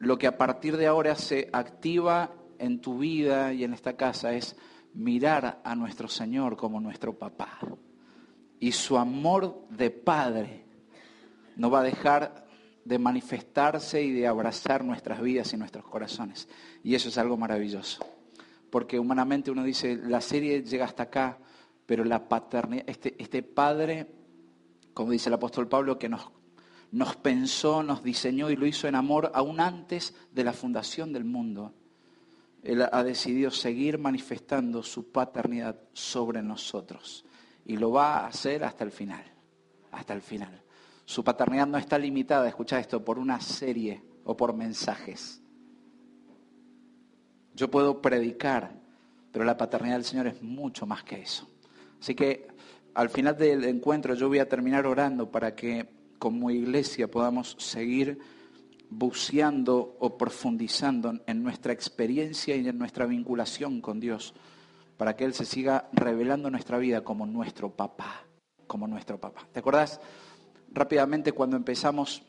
lo 0.00 0.18
que 0.18 0.26
a 0.26 0.36
partir 0.36 0.76
de 0.76 0.86
ahora 0.86 1.14
se 1.14 1.48
activa 1.52 2.32
en 2.58 2.80
tu 2.80 2.98
vida 2.98 3.52
y 3.52 3.64
en 3.64 3.74
esta 3.74 3.96
casa 3.96 4.32
es 4.32 4.56
mirar 4.94 5.60
a 5.62 5.74
nuestro 5.76 6.08
Señor 6.08 6.56
como 6.56 6.80
nuestro 6.80 7.16
papá. 7.18 7.58
Y 8.58 8.72
su 8.72 8.98
amor 8.98 9.66
de 9.68 9.90
padre 9.90 10.64
no 11.56 11.70
va 11.70 11.80
a 11.80 11.84
dejar 11.84 12.46
de 12.84 12.98
manifestarse 12.98 14.02
y 14.02 14.10
de 14.10 14.26
abrazar 14.26 14.84
nuestras 14.84 15.20
vidas 15.20 15.52
y 15.52 15.58
nuestros 15.58 15.84
corazones. 15.84 16.48
Y 16.82 16.94
eso 16.94 17.10
es 17.10 17.18
algo 17.18 17.36
maravilloso. 17.36 18.04
Porque 18.70 18.98
humanamente 18.98 19.50
uno 19.50 19.62
dice, 19.62 19.96
la 19.96 20.22
serie 20.22 20.62
llega 20.62 20.86
hasta 20.86 21.04
acá, 21.04 21.38
pero 21.84 22.04
la 22.04 22.26
paternidad, 22.26 22.84
este, 22.86 23.16
este 23.18 23.42
padre, 23.42 24.06
como 24.94 25.12
dice 25.12 25.28
el 25.28 25.34
apóstol 25.34 25.68
Pablo, 25.68 25.98
que 25.98 26.08
nos, 26.08 26.30
nos 26.92 27.16
pensó, 27.16 27.82
nos 27.82 28.02
diseñó 28.02 28.50
y 28.50 28.56
lo 28.56 28.66
hizo 28.66 28.88
en 28.88 28.94
amor 28.94 29.30
aún 29.34 29.60
antes 29.60 30.14
de 30.32 30.44
la 30.44 30.52
fundación 30.52 31.12
del 31.12 31.24
mundo. 31.24 31.72
Él 32.62 32.86
ha 32.90 33.02
decidido 33.04 33.50
seguir 33.50 33.98
manifestando 33.98 34.82
su 34.82 35.10
paternidad 35.10 35.80
sobre 35.92 36.42
nosotros. 36.42 37.24
Y 37.64 37.76
lo 37.76 37.92
va 37.92 38.18
a 38.18 38.26
hacer 38.26 38.64
hasta 38.64 38.84
el 38.84 38.90
final. 38.90 39.24
Hasta 39.92 40.12
el 40.12 40.20
final. 40.20 40.62
Su 41.04 41.24
paternidad 41.24 41.66
no 41.66 41.78
está 41.78 41.98
limitada, 41.98 42.48
escucha 42.48 42.78
esto, 42.78 43.04
por 43.04 43.18
una 43.18 43.40
serie 43.40 44.02
o 44.24 44.36
por 44.36 44.54
mensajes. 44.54 45.40
Yo 47.54 47.70
puedo 47.70 48.00
predicar, 48.00 48.72
pero 49.32 49.44
la 49.44 49.56
paternidad 49.56 49.94
del 49.94 50.04
Señor 50.04 50.26
es 50.26 50.42
mucho 50.42 50.86
más 50.86 51.02
que 51.02 51.22
eso. 51.22 51.48
Así 52.00 52.14
que 52.14 52.48
al 52.94 53.10
final 53.10 53.36
del 53.36 53.64
encuentro 53.64 54.14
yo 54.14 54.28
voy 54.28 54.38
a 54.38 54.48
terminar 54.48 54.86
orando 54.86 55.30
para 55.30 55.54
que 55.54 55.99
como 56.20 56.52
iglesia 56.52 57.10
podamos 57.10 57.56
seguir 57.58 58.20
buceando 58.90 59.96
o 59.98 60.16
profundizando 60.16 61.20
en 61.26 61.42
nuestra 61.42 61.72
experiencia 61.72 62.54
y 62.54 62.68
en 62.68 62.78
nuestra 62.78 63.06
vinculación 63.06 63.80
con 63.80 63.98
Dios, 63.98 64.34
para 64.96 65.16
que 65.16 65.24
Él 65.24 65.34
se 65.34 65.44
siga 65.44 65.88
revelando 65.92 66.48
nuestra 66.48 66.78
vida 66.78 67.02
como 67.02 67.26
nuestro 67.26 67.74
papá, 67.74 68.22
como 68.68 68.86
nuestro 68.86 69.18
papá. 69.18 69.48
¿Te 69.52 69.58
acordás? 69.58 70.00
rápidamente 70.72 71.32
cuando 71.32 71.56
empezamos 71.56 72.22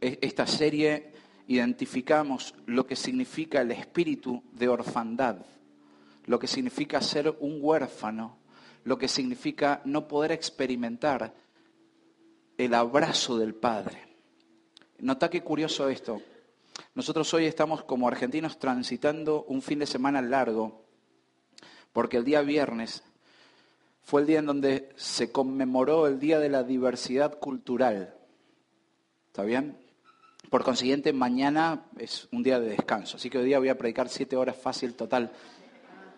eh, 0.00 0.18
esta 0.22 0.46
serie 0.46 1.12
identificamos 1.46 2.54
lo 2.66 2.86
que 2.86 2.96
significa 2.96 3.60
el 3.60 3.72
espíritu 3.72 4.42
de 4.52 4.68
orfandad, 4.68 5.38
lo 6.26 6.38
que 6.38 6.46
significa 6.46 7.00
ser 7.00 7.36
un 7.40 7.58
huérfano, 7.60 8.38
lo 8.84 8.96
que 8.96 9.08
significa 9.08 9.82
no 9.84 10.06
poder 10.06 10.30
experimentar 10.30 11.34
el 12.58 12.74
abrazo 12.74 13.38
del 13.38 13.54
Padre. 13.54 14.02
Nota 14.98 15.30
qué 15.30 15.42
curioso 15.42 15.88
esto. 15.88 16.20
Nosotros 16.94 17.32
hoy 17.34 17.46
estamos 17.46 17.84
como 17.84 18.08
argentinos 18.08 18.58
transitando 18.58 19.44
un 19.44 19.62
fin 19.62 19.78
de 19.78 19.86
semana 19.86 20.20
largo, 20.20 20.84
porque 21.92 22.18
el 22.18 22.24
día 22.24 22.42
viernes 22.42 23.02
fue 24.02 24.22
el 24.22 24.26
día 24.26 24.40
en 24.40 24.46
donde 24.46 24.90
se 24.96 25.30
conmemoró 25.30 26.06
el 26.06 26.18
Día 26.18 26.38
de 26.38 26.48
la 26.48 26.62
Diversidad 26.62 27.38
Cultural. 27.38 28.14
¿Está 29.28 29.42
bien? 29.44 29.78
Por 30.48 30.64
consiguiente, 30.64 31.12
mañana 31.12 31.84
es 31.96 32.26
un 32.32 32.42
día 32.42 32.58
de 32.58 32.70
descanso, 32.70 33.16
así 33.16 33.30
que 33.30 33.38
hoy 33.38 33.44
día 33.44 33.60
voy 33.60 33.68
a 33.68 33.78
predicar 33.78 34.08
siete 34.08 34.34
horas 34.34 34.56
fácil 34.56 34.94
total. 34.94 35.30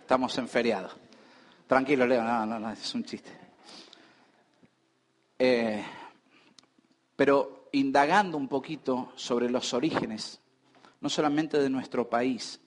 Estamos 0.00 0.36
en 0.38 0.48
feriado. 0.48 0.90
Tranquilo, 1.66 2.06
Leo, 2.06 2.22
no, 2.22 2.46
no, 2.46 2.58
no, 2.58 2.70
es 2.70 2.94
un 2.94 3.04
chiste. 3.04 3.30
Eh, 5.38 5.84
pero 7.22 7.68
indagando 7.70 8.36
un 8.36 8.48
poquito 8.48 9.12
sobre 9.14 9.48
los 9.48 9.74
orígenes, 9.74 10.40
no 11.00 11.08
solamente 11.08 11.56
de 11.60 11.70
nuestro 11.70 12.10
país, 12.10 12.58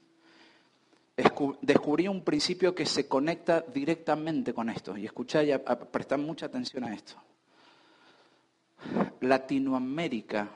descubrí 1.59 2.07
un 2.07 2.23
principio 2.23 2.73
que 2.73 2.85
se 2.85 3.05
conecta 3.05 3.59
directamente 3.59 4.53
con 4.53 4.69
esto. 4.69 4.95
Y 4.95 5.03
escuchá 5.03 5.43
y 5.43 5.51
prestar 5.91 6.19
mucha 6.19 6.45
atención 6.45 6.85
a 6.85 6.93
esto. 6.93 7.15
Latinoamérica 9.19 10.49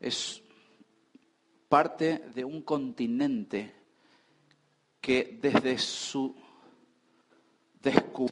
es 0.00 0.42
parte 1.68 2.30
de 2.34 2.42
un 2.42 2.62
continente 2.62 3.74
que 4.98 5.38
desde 5.42 5.76
su 5.76 6.34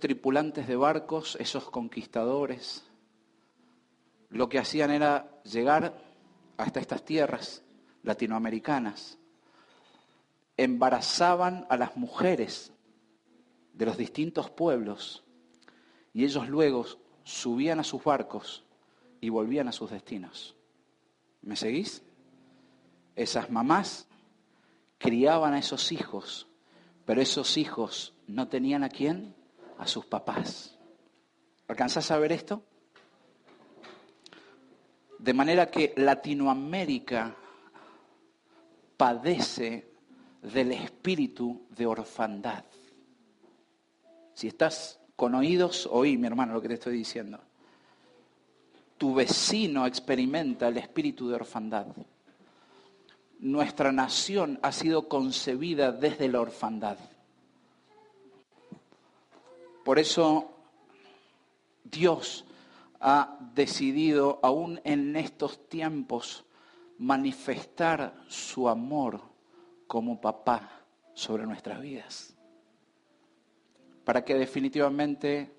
tripulantes 0.01 0.67
de 0.67 0.77
barcos, 0.77 1.37
esos 1.39 1.69
conquistadores, 1.69 2.85
lo 4.31 4.49
que 4.49 4.59
hacían 4.59 4.91
era 4.91 5.41
llegar 5.45 5.95
hasta 6.57 6.81
estas 6.81 7.05
tierras 7.05 7.63
latinoamericanas 8.03 9.19
embarazaban 10.57 11.67
a 11.69 11.77
las 11.77 11.97
mujeres 11.97 12.73
de 13.73 13.87
los 13.87 13.97
distintos 13.97 14.51
pueblos 14.51 15.25
y 16.13 16.25
ellos 16.25 16.49
luego 16.49 16.87
subían 17.25 17.81
a 17.81 17.85
sus 17.85 18.05
barcos 18.05 18.65
y 19.21 19.31
volvían 19.31 19.69
a 19.69 19.73
sus 19.73 19.91
destinos. 19.91 20.55
¿Me 21.43 21.57
seguís? 21.57 22.03
Esas 23.17 23.51
mamás 23.51 24.07
criaban 24.99 25.55
a 25.55 25.59
esos 25.59 25.93
hijos, 25.93 26.47
pero 27.05 27.21
esos 27.21 27.57
hijos 27.57 28.15
no 28.27 28.49
tenían 28.49 28.85
a 28.85 28.89
quién? 28.89 29.35
A 29.79 29.87
sus 29.87 30.07
papás. 30.07 30.79
¿Alcanzás 31.67 32.11
a 32.11 32.19
ver 32.19 32.33
esto? 32.33 32.63
De 35.25 35.33
manera 35.33 35.71
que 35.71 35.95
Latinoamérica 35.97 37.35
padece 38.95 39.89
del 40.43 40.73
espíritu 40.73 41.63
de 41.71 41.87
orfandad. 41.87 42.63
Si 44.35 44.49
estás 44.49 45.01
con 45.17 45.35
oídos, 45.35 45.89
oí, 45.91 46.19
mi 46.19 46.27
hermano, 46.27 46.53
lo 46.53 46.61
que 46.61 46.69
te 46.69 46.75
estoy 46.75 46.99
diciendo. 46.99 47.41
Tu 48.99 49.15
vecino 49.15 49.87
experimenta 49.87 50.69
el 50.69 50.77
espíritu 50.77 51.27
de 51.27 51.37
orfandad. 51.37 51.87
Nuestra 53.39 53.93
nación 53.93 54.59
ha 54.61 54.73
sido 54.73 55.09
concebida 55.09 55.91
desde 55.91 56.29
la 56.29 56.43
orfandad. 56.43 56.99
Por 59.87 59.99
eso 59.99 60.51
Dios 61.83 62.44
ha 63.07 63.37
decidido, 63.55 64.41
aún 64.43 64.81
en 64.83 65.15
estos 65.15 65.69
tiempos, 65.69 66.47
manifestar 66.97 68.15
su 68.29 68.67
amor 68.67 69.21
como 69.87 70.23
papá 70.23 70.87
sobre 71.13 71.45
nuestras 71.45 71.83
vidas. 71.83 72.35
Para 74.07 74.25
que 74.25 74.35
definitivamente, 74.37 75.55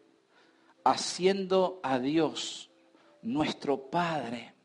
haciendo 0.83 1.79
a 1.83 1.99
Dios 1.99 2.71
nuestro 3.21 3.91
Padre, 3.91 4.55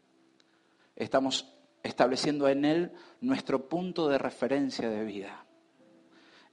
estamos 0.96 1.52
estableciendo 1.82 2.48
en 2.48 2.64
Él 2.64 2.92
nuestro 3.20 3.68
punto 3.68 4.08
de 4.08 4.16
referencia 4.16 4.88
de 4.88 5.04
vida. 5.04 5.44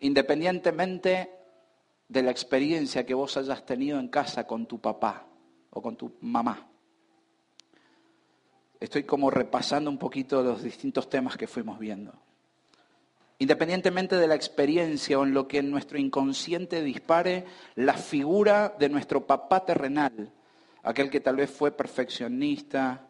Independientemente 0.01 1.31
de 2.09 2.21
la 2.21 2.31
experiencia 2.31 3.05
que 3.05 3.13
vos 3.13 3.37
hayas 3.37 3.65
tenido 3.65 3.97
en 3.97 4.09
casa 4.09 4.45
con 4.45 4.65
tu 4.65 4.81
papá 4.81 5.27
o 5.77 5.81
con 5.81 5.95
tu 5.95 6.11
mamá. 6.21 6.67
Estoy 8.79 9.03
como 9.03 9.29
repasando 9.29 9.89
un 9.89 9.97
poquito 9.97 10.41
los 10.41 10.63
distintos 10.63 11.09
temas 11.09 11.37
que 11.37 11.47
fuimos 11.47 11.77
viendo. 11.79 12.13
Independientemente 13.39 14.15
de 14.15 14.27
la 14.27 14.33
experiencia 14.33 15.19
o 15.19 15.23
en 15.23 15.33
lo 15.33 15.47
que 15.47 15.59
en 15.59 15.69
nuestro 15.69 15.99
inconsciente 15.99 16.81
dispare 16.81 17.45
la 17.75 17.93
figura 17.93 18.75
de 18.77 18.89
nuestro 18.89 19.25
papá 19.27 19.63
terrenal, 19.63 20.33
aquel 20.81 21.11
que 21.11 21.19
tal 21.19 21.35
vez 21.35 21.51
fue 21.51 21.71
perfeccionista, 21.71 23.07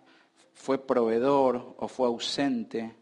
fue 0.53 0.85
proveedor 0.85 1.75
o 1.77 1.87
fue 1.87 2.07
ausente, 2.07 2.93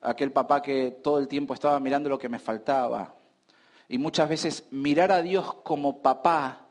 aquel 0.00 0.32
papá 0.32 0.60
que 0.60 0.98
todo 1.02 1.20
el 1.20 1.28
tiempo 1.28 1.54
estaba 1.54 1.78
mirando 1.78 2.08
lo 2.08 2.18
que 2.18 2.28
me 2.28 2.40
faltaba. 2.40 3.14
Y 3.88 3.98
muchas 3.98 4.28
veces 4.28 4.66
mirar 4.72 5.12
a 5.12 5.22
Dios 5.22 5.54
como 5.62 6.02
papá 6.02 6.66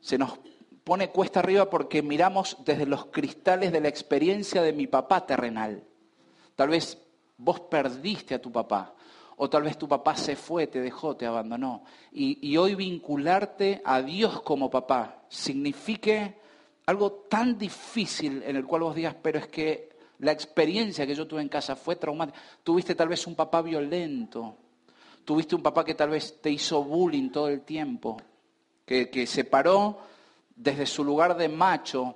se 0.00 0.18
nos 0.18 0.40
pone 0.84 1.10
cuesta 1.10 1.40
arriba 1.40 1.68
porque 1.70 2.02
miramos 2.02 2.56
desde 2.64 2.86
los 2.86 3.06
cristales 3.06 3.72
de 3.72 3.80
la 3.80 3.88
experiencia 3.88 4.62
de 4.62 4.72
mi 4.72 4.86
papá 4.86 5.26
terrenal. 5.26 5.84
Tal 6.56 6.68
vez 6.68 6.98
vos 7.36 7.60
perdiste 7.60 8.34
a 8.34 8.42
tu 8.42 8.52
papá. 8.52 8.94
O 9.42 9.48
tal 9.48 9.62
vez 9.62 9.78
tu 9.78 9.88
papá 9.88 10.16
se 10.16 10.36
fue, 10.36 10.66
te 10.66 10.80
dejó, 10.80 11.16
te 11.16 11.24
abandonó. 11.24 11.82
Y, 12.12 12.56
hoy 12.58 12.74
vincularte 12.74 13.80
a 13.86 14.02
Dios 14.02 14.42
como 14.42 14.70
papá 14.70 15.22
signifique 15.30 16.34
algo 16.84 17.12
tan 17.30 17.56
difícil 17.56 18.42
en 18.42 18.56
el 18.56 18.66
cual 18.66 18.82
vos 18.82 18.94
digas, 18.94 19.16
pero 19.22 19.38
es 19.38 19.46
que 19.46 19.96
la 20.18 20.32
experiencia 20.32 21.06
que 21.06 21.14
yo 21.14 21.26
tuve 21.26 21.40
en 21.40 21.48
casa 21.48 21.74
fue 21.74 21.96
traumática. 21.96 22.38
Tuviste 22.62 22.94
tal 22.94 23.08
vez 23.08 23.26
un 23.26 23.34
papá 23.34 23.62
violento, 23.62 24.56
tuviste 25.24 25.54
un 25.54 25.62
papá 25.62 25.86
que 25.86 25.94
tal 25.94 26.10
vez 26.10 26.42
te 26.42 26.50
hizo 26.50 26.84
bullying 26.84 27.30
todo 27.30 27.48
el 27.48 27.62
tiempo, 27.62 28.20
que, 28.84 29.08
que 29.08 29.26
se 29.26 29.44
paró 29.44 30.09
desde 30.60 30.84
su 30.84 31.02
lugar 31.02 31.38
de 31.38 31.48
macho 31.48 32.14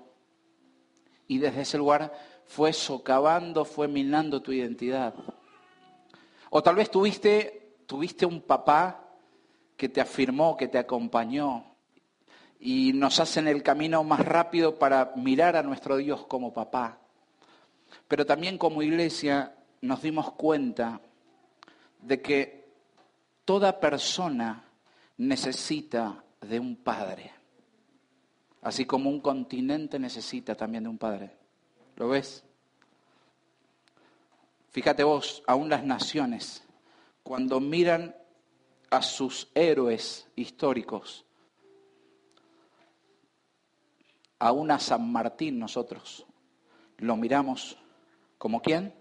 y 1.26 1.38
desde 1.38 1.62
ese 1.62 1.79
lugar 1.79 2.12
fue 2.44 2.75
socavando, 2.75 3.64
fue 3.64 3.88
minando 3.88 4.43
tu 4.43 4.52
identidad. 4.52 5.14
O 6.50 6.62
tal 6.62 6.76
vez 6.76 6.91
tuviste, 6.91 7.79
tuviste 7.87 8.26
un 8.26 8.43
papá 8.43 9.08
que 9.79 9.88
te 9.88 10.02
afirmó, 10.02 10.58
que 10.58 10.69
te 10.69 10.76
acompañó 10.76 11.64
y 12.61 12.93
nos 12.93 13.19
hacen 13.19 13.49
el 13.49 13.62
camino 13.62 14.05
más 14.05 14.20
rápido 14.20 14.79
para 14.79 15.12
mirar 15.17 15.56
a 15.56 15.62
nuestro 15.62 15.97
Dios 15.97 16.26
como 16.26 16.52
papá. 16.52 16.99
Pero 18.06 18.26
también 18.26 18.58
como 18.58 18.82
iglesia 18.82 19.55
nos 19.81 20.02
dimos 20.02 20.32
cuenta 20.32 21.00
de 22.02 22.20
que 22.20 22.69
toda 23.47 23.81
persona 23.81 24.64
necesita 25.17 26.23
de 26.43 26.61
un 26.61 26.76
padre, 26.76 27.32
así 28.64 28.87
como 28.87 29.11
un 29.11 29.20
continente 29.20 29.99
necesita 29.99 30.55
también 30.55 30.84
de 30.84 30.88
un 30.88 30.99
padre. 30.99 31.31
¿Lo 31.96 32.08
ves? 32.08 32.43
Fíjate 34.70 35.05
vos, 35.05 35.43
aún 35.46 35.69
las 35.69 35.84
naciones, 35.84 36.64
cuando 37.22 37.61
miran 37.61 38.16
a 38.90 39.02
sus 39.02 39.49
héroes 39.55 40.26
históricos, 40.34 41.26
aún 44.38 44.70
a 44.70 44.78
San 44.78 45.12
Martín 45.12 45.58
nosotros 45.58 46.26
lo 46.99 47.16
miramos 47.16 47.76
como 48.38 48.62
quién? 48.62 48.94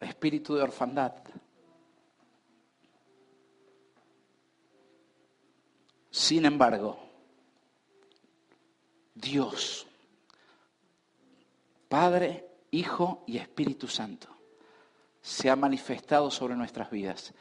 Espíritu 0.00 0.54
de 0.54 0.62
orfandad. 0.62 1.14
Sin 6.12 6.44
embargo, 6.44 6.98
Dios, 9.14 9.86
Padre, 11.88 12.46
Hijo 12.70 13.24
y 13.26 13.38
Espíritu 13.38 13.88
Santo, 13.88 14.28
se 15.22 15.48
ha 15.48 15.56
manifestado 15.56 16.30
sobre 16.30 16.54
nuestras 16.54 16.90
vidas 16.90 17.32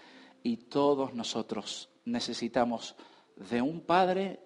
y 0.42 0.56
todos 0.56 1.14
nosotros 1.14 1.90
necesitamos 2.06 2.96
de 3.36 3.62
un 3.62 3.82
Padre, 3.82 4.40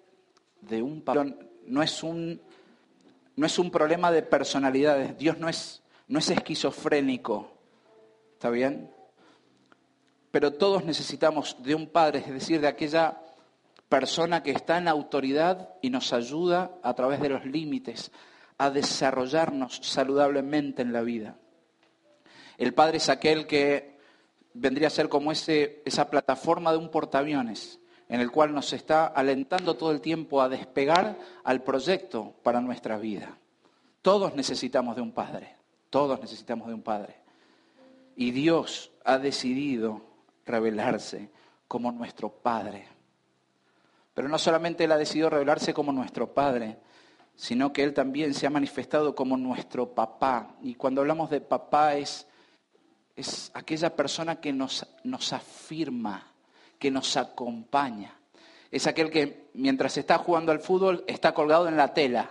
de 0.60 0.82
un 0.82 1.02
Padre. 1.02 1.36
No 1.64 1.80
es 1.84 2.02
un, 2.02 2.42
no 3.36 3.46
es 3.46 3.58
un 3.60 3.70
problema 3.70 4.10
de 4.10 4.22
personalidades, 4.22 5.16
Dios 5.16 5.38
no 5.38 5.48
es, 5.48 5.84
no 6.08 6.18
es 6.18 6.28
esquizofrénico, 6.30 7.48
¿está 8.32 8.50
bien? 8.50 8.90
Pero 10.32 10.52
todos 10.52 10.84
necesitamos 10.84 11.56
de 11.62 11.76
un 11.76 11.86
Padre, 11.86 12.24
es 12.26 12.32
decir, 12.32 12.60
de 12.60 12.66
aquella 12.66 13.20
persona 13.88 14.42
que 14.42 14.50
está 14.50 14.78
en 14.78 14.88
autoridad 14.88 15.70
y 15.80 15.90
nos 15.90 16.12
ayuda 16.12 16.72
a 16.82 16.94
través 16.94 17.20
de 17.20 17.28
los 17.28 17.44
límites 17.44 18.10
a 18.58 18.70
desarrollarnos 18.70 19.80
saludablemente 19.82 20.82
en 20.82 20.92
la 20.92 21.02
vida. 21.02 21.36
El 22.58 22.74
Padre 22.74 22.96
es 22.98 23.08
aquel 23.08 23.46
que 23.46 23.98
vendría 24.54 24.88
a 24.88 24.90
ser 24.90 25.08
como 25.08 25.30
ese, 25.30 25.82
esa 25.84 26.08
plataforma 26.08 26.72
de 26.72 26.78
un 26.78 26.90
portaaviones 26.90 27.78
en 28.08 28.20
el 28.20 28.30
cual 28.30 28.54
nos 28.54 28.72
está 28.72 29.06
alentando 29.06 29.76
todo 29.76 29.90
el 29.90 30.00
tiempo 30.00 30.40
a 30.40 30.48
despegar 30.48 31.18
al 31.44 31.62
proyecto 31.62 32.34
para 32.42 32.60
nuestra 32.60 32.96
vida. 32.98 33.36
Todos 34.00 34.34
necesitamos 34.34 34.96
de 34.96 35.02
un 35.02 35.12
Padre, 35.12 35.56
todos 35.90 36.20
necesitamos 36.20 36.68
de 36.68 36.74
un 36.74 36.82
Padre. 36.82 37.16
Y 38.14 38.30
Dios 38.30 38.92
ha 39.04 39.18
decidido 39.18 40.02
revelarse 40.46 41.28
como 41.68 41.90
nuestro 41.92 42.30
Padre. 42.30 42.86
Pero 44.16 44.30
no 44.30 44.38
solamente 44.38 44.84
Él 44.84 44.92
ha 44.92 44.96
decidido 44.96 45.28
revelarse 45.28 45.74
como 45.74 45.92
nuestro 45.92 46.32
Padre, 46.32 46.78
sino 47.34 47.70
que 47.70 47.82
Él 47.82 47.92
también 47.92 48.32
se 48.32 48.46
ha 48.46 48.50
manifestado 48.50 49.14
como 49.14 49.36
nuestro 49.36 49.94
papá. 49.94 50.54
Y 50.62 50.74
cuando 50.74 51.02
hablamos 51.02 51.28
de 51.28 51.42
papá 51.42 51.96
es, 51.96 52.26
es 53.14 53.50
aquella 53.52 53.94
persona 53.94 54.40
que 54.40 54.54
nos, 54.54 54.86
nos 55.04 55.34
afirma, 55.34 56.32
que 56.78 56.90
nos 56.90 57.14
acompaña. 57.18 58.18
Es 58.70 58.86
aquel 58.86 59.10
que 59.10 59.50
mientras 59.52 59.98
está 59.98 60.16
jugando 60.16 60.50
al 60.50 60.60
fútbol 60.60 61.04
está 61.06 61.34
colgado 61.34 61.68
en 61.68 61.76
la 61.76 61.92
tela. 61.92 62.30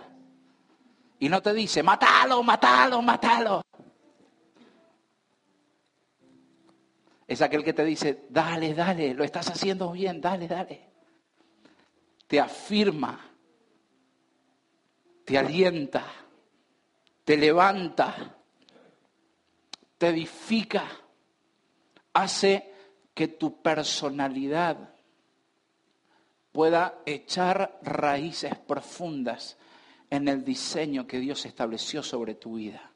Y 1.20 1.28
no 1.28 1.40
te 1.40 1.54
dice, 1.54 1.84
matalo, 1.84 2.42
matalo, 2.42 3.00
matalo. 3.00 3.62
Es 7.28 7.40
aquel 7.42 7.62
que 7.62 7.72
te 7.72 7.84
dice, 7.84 8.26
dale, 8.28 8.74
dale, 8.74 9.14
lo 9.14 9.22
estás 9.22 9.48
haciendo 9.50 9.92
bien, 9.92 10.20
dale, 10.20 10.48
dale 10.48 10.95
te 12.26 12.40
afirma, 12.40 13.20
te 15.24 15.38
alienta, 15.38 16.04
te 17.24 17.36
levanta, 17.36 18.36
te 19.98 20.08
edifica, 20.08 20.86
hace 22.12 22.72
que 23.14 23.28
tu 23.28 23.62
personalidad 23.62 24.94
pueda 26.52 27.00
echar 27.06 27.78
raíces 27.82 28.56
profundas 28.56 29.56
en 30.10 30.28
el 30.28 30.44
diseño 30.44 31.06
que 31.06 31.18
Dios 31.18 31.44
estableció 31.46 32.02
sobre 32.02 32.34
tu 32.34 32.54
vida. 32.54 32.92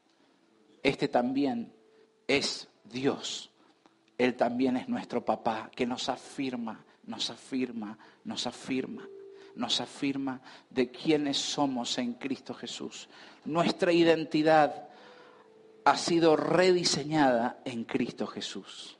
Este 0.83 1.07
también 1.07 1.73
es 2.27 2.69
Dios. 2.83 3.51
Él 4.17 4.35
también 4.35 4.77
es 4.77 4.87
nuestro 4.87 5.23
papá 5.23 5.69
que 5.75 5.85
nos 5.85 6.09
afirma, 6.09 6.83
nos 7.03 7.29
afirma, 7.29 7.97
nos 8.23 8.47
afirma 8.47 9.07
nos 9.55 9.81
afirma 9.81 10.41
de 10.69 10.91
quiénes 10.91 11.37
somos 11.37 11.97
en 11.97 12.13
Cristo 12.13 12.53
Jesús. 12.53 13.09
Nuestra 13.45 13.91
identidad 13.91 14.87
ha 15.83 15.97
sido 15.97 16.35
rediseñada 16.35 17.59
en 17.65 17.83
Cristo 17.83 18.27
Jesús. 18.27 18.97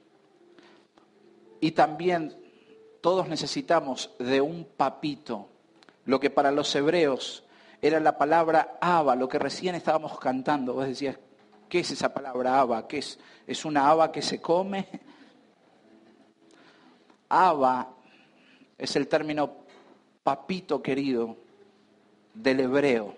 Y 1.59 1.71
también 1.71 2.35
todos 3.01 3.27
necesitamos 3.27 4.11
de 4.19 4.41
un 4.41 4.65
papito, 4.65 5.49
lo 6.05 6.19
que 6.19 6.29
para 6.29 6.51
los 6.51 6.73
hebreos 6.75 7.43
era 7.81 7.99
la 7.99 8.17
palabra 8.17 8.77
Abba, 8.81 9.15
lo 9.15 9.27
que 9.27 9.39
recién 9.39 9.75
estábamos 9.75 10.19
cantando. 10.19 10.73
Vos 10.73 10.87
decías, 10.87 11.17
¿qué 11.69 11.79
es 11.79 11.91
esa 11.91 12.13
palabra 12.13 12.59
Abba? 12.59 12.87
¿Qué 12.87 12.99
es? 12.99 13.19
¿Es 13.47 13.65
una 13.65 13.89
haba 13.89 14.11
que 14.11 14.21
se 14.21 14.39
come? 14.39 14.87
Abba 17.29 17.93
es 18.77 18.95
el 18.95 19.07
término 19.07 19.60
papito 20.23 20.81
querido 20.81 21.37
del 22.33 22.61
hebreo 22.61 23.15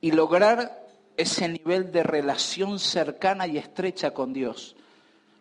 y 0.00 0.12
lograr 0.12 0.86
ese 1.16 1.48
nivel 1.48 1.92
de 1.92 2.02
relación 2.02 2.78
cercana 2.78 3.46
y 3.46 3.58
estrecha 3.58 4.12
con 4.12 4.32
Dios. 4.32 4.76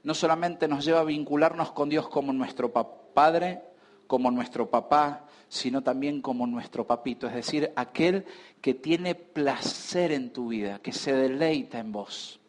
No 0.04 0.14
solamente 0.14 0.68
nos 0.68 0.86
lleva 0.86 1.02
a 1.02 1.06
vincularnos 1.06 1.72
con 1.72 1.90
Dios 1.90 2.08
como 2.08 2.32
nuestro 2.32 2.72
Padre, 2.72 3.62
como 4.08 4.32
nuestro 4.32 4.70
papá, 4.70 5.26
sino 5.48 5.82
también 5.82 6.22
como 6.22 6.48
nuestro 6.48 6.86
papito, 6.86 7.28
es 7.28 7.34
decir, 7.34 7.72
aquel 7.76 8.26
que 8.62 8.74
tiene 8.74 9.16
placer 9.16 10.12
en 10.12 10.32
tu 10.32 10.50
vida, 10.50 10.80
que 10.80 10.92
se 10.92 11.14
deleita 11.14 11.80
en 11.80 11.92
vos, 11.92 12.40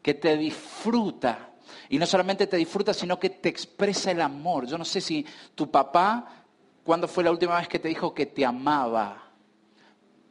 que 0.00 0.14
te 0.14 0.36
disfruta. 0.36 1.50
Y 1.88 1.98
no 1.98 2.06
solamente 2.06 2.46
te 2.46 2.56
disfruta, 2.56 2.92
sino 2.92 3.18
que 3.18 3.30
te 3.30 3.48
expresa 3.48 4.10
el 4.10 4.20
amor. 4.20 4.66
Yo 4.66 4.78
no 4.78 4.84
sé 4.84 5.00
si 5.00 5.24
tu 5.54 5.70
papá 5.70 6.41
¿Cuándo 6.84 7.06
fue 7.06 7.24
la 7.24 7.30
última 7.30 7.58
vez 7.58 7.68
que 7.68 7.78
te 7.78 7.88
dijo 7.88 8.12
que 8.12 8.26
te 8.26 8.44
amaba? 8.44 9.30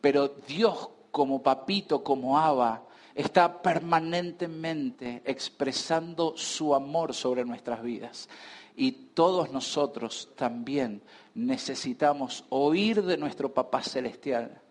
Pero 0.01 0.27
Dios 0.27 0.89
como 1.11 1.41
papito, 1.41 2.03
como 2.03 2.37
Abba, 2.37 2.83
está 3.15 3.61
permanentemente 3.61 5.21
expresando 5.25 6.33
su 6.35 6.73
amor 6.73 7.13
sobre 7.13 7.45
nuestras 7.45 7.81
vidas. 7.81 8.27
Y 8.75 8.91
todos 9.13 9.51
nosotros 9.51 10.29
también 10.35 11.01
necesitamos 11.35 12.45
oír 12.49 13.03
de 13.03 13.17
nuestro 13.17 13.53
Papá 13.53 13.83
Celestial 13.83 14.61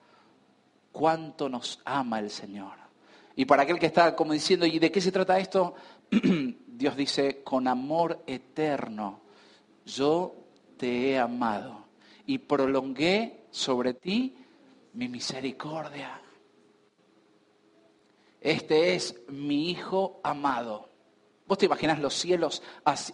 cuánto 0.92 1.48
nos 1.48 1.80
ama 1.84 2.18
el 2.18 2.30
Señor. 2.30 2.72
Y 3.36 3.44
para 3.44 3.62
aquel 3.62 3.78
que 3.78 3.86
está 3.86 4.14
como 4.16 4.32
diciendo, 4.32 4.66
¿y 4.66 4.78
de 4.78 4.90
qué 4.90 5.00
se 5.00 5.12
trata 5.12 5.38
esto? 5.38 5.74
Dios 6.66 6.96
dice, 6.96 7.42
con 7.42 7.68
amor 7.68 8.22
eterno, 8.26 9.20
yo 9.84 10.34
te 10.80 11.10
he 11.10 11.18
amado 11.18 11.84
y 12.24 12.38
prolongué 12.38 13.44
sobre 13.50 13.92
ti 13.92 14.34
mi 14.94 15.10
misericordia. 15.10 16.18
Este 18.40 18.94
es 18.94 19.14
mi 19.28 19.70
Hijo 19.70 20.22
amado. 20.24 20.88
Vos 21.46 21.58
te 21.58 21.66
imaginas 21.66 21.98
los 21.98 22.14
cielos, 22.14 22.62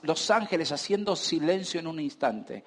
los 0.03 0.31
ángeles 0.31 0.71
haciendo 0.71 1.17
silencio 1.17 1.81
en 1.81 1.89
un 1.89 1.99
instante. 1.99 2.63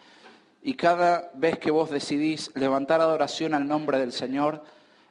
Y 0.63 0.73
cada 0.73 1.31
vez 1.33 1.57
que 1.59 1.71
vos 1.71 1.89
decidís 1.89 2.51
levantar 2.55 2.99
adoración 2.99 3.53
al 3.53 3.65
nombre 3.65 3.99
del 3.99 4.11
Señor, 4.11 4.65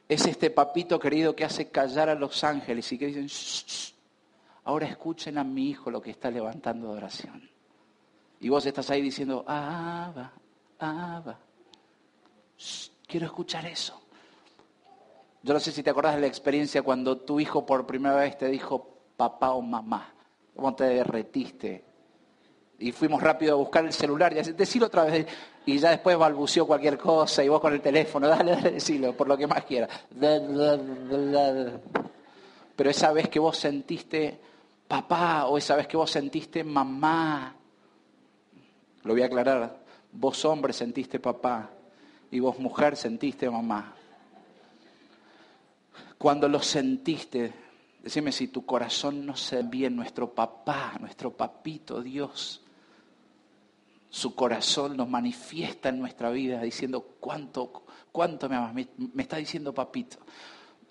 es 0.07 0.27
este 0.27 0.51
papito 0.51 0.99
querido 0.99 1.35
que 1.35 1.45
hace 1.45 1.69
callar 1.69 2.09
a 2.09 2.15
los 2.15 2.43
ángeles 2.43 2.91
y 2.91 2.99
que 2.99 3.07
dicen, 3.07 3.27
ahora 4.65 4.85
escuchen 4.85 5.39
a 5.39 5.43
mi 5.43 5.67
hijo 5.67 5.89
lo 5.89 5.99
que 5.99 6.11
está 6.11 6.29
levantando 6.29 6.91
adoración. 6.91 7.49
Y 8.41 8.49
vos 8.49 8.65
estás 8.65 8.89
ahí 8.89 9.01
diciendo, 9.01 9.43
Abba, 9.45 10.31
Abba. 10.79 11.37
quiero 13.07 13.25
escuchar 13.25 13.65
eso. 13.65 14.01
Yo 15.41 15.53
no 15.53 15.59
sé 15.59 15.71
si 15.71 15.83
te 15.83 15.89
acordás 15.89 16.15
de 16.15 16.21
la 16.21 16.27
experiencia 16.27 16.81
cuando 16.81 17.17
tu 17.17 17.39
hijo 17.39 17.65
por 17.65 17.85
primera 17.85 18.15
vez 18.15 18.37
te 18.37 18.47
dijo 18.47 18.87
papá 19.15 19.51
o 19.51 19.61
mamá. 19.61 20.13
¿Cómo 20.55 20.75
te 20.75 20.85
derretiste? 20.85 21.83
Y 22.79 22.91
fuimos 22.91 23.21
rápido 23.21 23.53
a 23.53 23.57
buscar 23.57 23.85
el 23.85 23.93
celular 23.93 24.33
y 24.33 24.39
así, 24.39 24.53
decilo 24.53 24.87
otra 24.87 25.03
vez. 25.03 25.27
Y 25.65 25.77
ya 25.77 25.91
después 25.91 26.17
balbuceó 26.17 26.65
cualquier 26.65 26.97
cosa 26.97 27.43
y 27.43 27.49
vos 27.49 27.59
con 27.59 27.73
el 27.73 27.81
teléfono, 27.81 28.27
dale, 28.27 28.51
dale, 28.51 28.71
decilo, 28.71 29.15
por 29.15 29.27
lo 29.27 29.37
que 29.37 29.47
más 29.47 29.63
quieras. 29.65 29.89
Pero 32.75 32.89
esa 32.89 33.11
vez 33.11 33.27
que 33.29 33.39
vos 33.39 33.57
sentiste 33.57 34.39
papá 34.87 35.45
o 35.47 35.57
esa 35.57 35.75
vez 35.75 35.87
que 35.87 35.97
vos 35.97 36.09
sentiste 36.09 36.63
mamá, 36.63 37.55
lo 39.03 39.13
voy 39.13 39.21
a 39.21 39.27
aclarar, 39.27 39.79
vos 40.11 40.43
hombre 40.45 40.73
sentiste 40.73 41.19
papá 41.19 41.69
y 42.31 42.39
vos 42.39 42.59
mujer 42.59 42.95
sentiste 42.95 43.49
mamá. 43.49 43.95
Cuando 46.17 46.49
lo 46.49 46.61
sentiste, 46.61 47.53
decime 48.03 48.31
si 48.31 48.49
tu 48.49 48.65
corazón 48.65 49.25
no 49.25 49.35
se 49.35 49.63
bien, 49.63 49.95
nuestro 49.95 50.33
papá, 50.33 50.93
nuestro 50.99 51.31
papito 51.31 52.01
Dios, 52.01 52.61
su 54.09 54.35
corazón 54.35 54.97
nos 54.97 55.07
manifiesta 55.07 55.89
en 55.89 55.99
nuestra 55.99 56.29
vida 56.31 56.61
diciendo 56.61 57.15
cuánto, 57.19 57.85
cuánto 58.11 58.49
me 58.49 58.55
amas, 58.55 58.73
me, 58.73 58.87
me 59.13 59.23
está 59.23 59.37
diciendo 59.37 59.73
papito. 59.73 60.17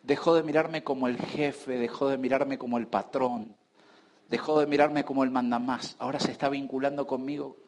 Dejó 0.02 0.34
de 0.34 0.42
mirarme 0.42 0.82
como 0.82 1.08
el 1.08 1.18
jefe, 1.18 1.72
dejó 1.72 2.08
de 2.08 2.16
mirarme 2.16 2.56
como 2.56 2.78
el 2.78 2.86
patrón, 2.86 3.54
dejó 4.30 4.60
de 4.60 4.66
mirarme 4.66 5.04
como 5.04 5.24
el 5.24 5.30
mandamás, 5.30 5.96
ahora 5.98 6.20
se 6.20 6.30
está 6.30 6.48
vinculando 6.48 7.06
conmigo 7.06 7.67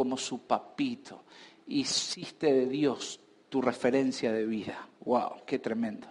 como 0.00 0.16
su 0.16 0.46
papito. 0.46 1.24
Hiciste 1.66 2.50
de 2.50 2.66
Dios 2.66 3.20
tu 3.50 3.60
referencia 3.60 4.32
de 4.32 4.46
vida. 4.46 4.88
¡Wow! 5.04 5.42
¡Qué 5.44 5.58
tremendo! 5.58 6.08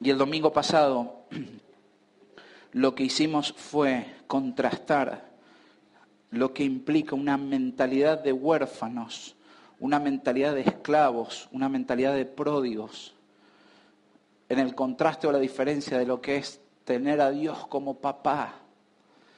Y 0.00 0.10
el 0.10 0.18
domingo 0.18 0.52
pasado 0.52 1.26
lo 2.72 2.92
que 2.92 3.04
hicimos 3.04 3.52
fue 3.52 4.16
contrastar 4.26 5.30
lo 6.32 6.52
que 6.52 6.64
implica 6.64 7.14
una 7.14 7.36
mentalidad 7.36 8.18
de 8.18 8.32
huérfanos, 8.32 9.36
una 9.78 10.00
mentalidad 10.00 10.56
de 10.56 10.62
esclavos, 10.62 11.48
una 11.52 11.68
mentalidad 11.68 12.16
de 12.16 12.24
pródigos, 12.24 13.14
en 14.48 14.58
el 14.58 14.74
contraste 14.74 15.28
o 15.28 15.32
la 15.32 15.38
diferencia 15.38 15.98
de 15.98 16.06
lo 16.06 16.20
que 16.20 16.38
es 16.38 16.60
tener 16.84 17.20
a 17.20 17.30
Dios 17.30 17.68
como 17.68 18.00
papá 18.00 18.54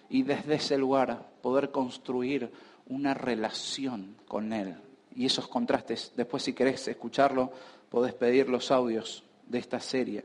y 0.09 0.23
desde 0.23 0.55
ese 0.55 0.79
lugar 0.79 1.27
poder 1.43 1.71
construir 1.71 2.51
una 2.87 3.15
relación 3.15 4.17
con 4.27 4.53
Él. 4.53 4.77
Y 5.15 5.27
esos 5.27 5.49
contrastes, 5.49 6.13
después 6.17 6.43
si 6.43 6.53
querés 6.53 6.87
escucharlo, 6.89 7.51
podés 7.89 8.15
pedir 8.15 8.49
los 8.49 8.71
audios 8.71 9.25
de 9.47 9.59
esta 9.59 9.81
serie. 9.81 10.25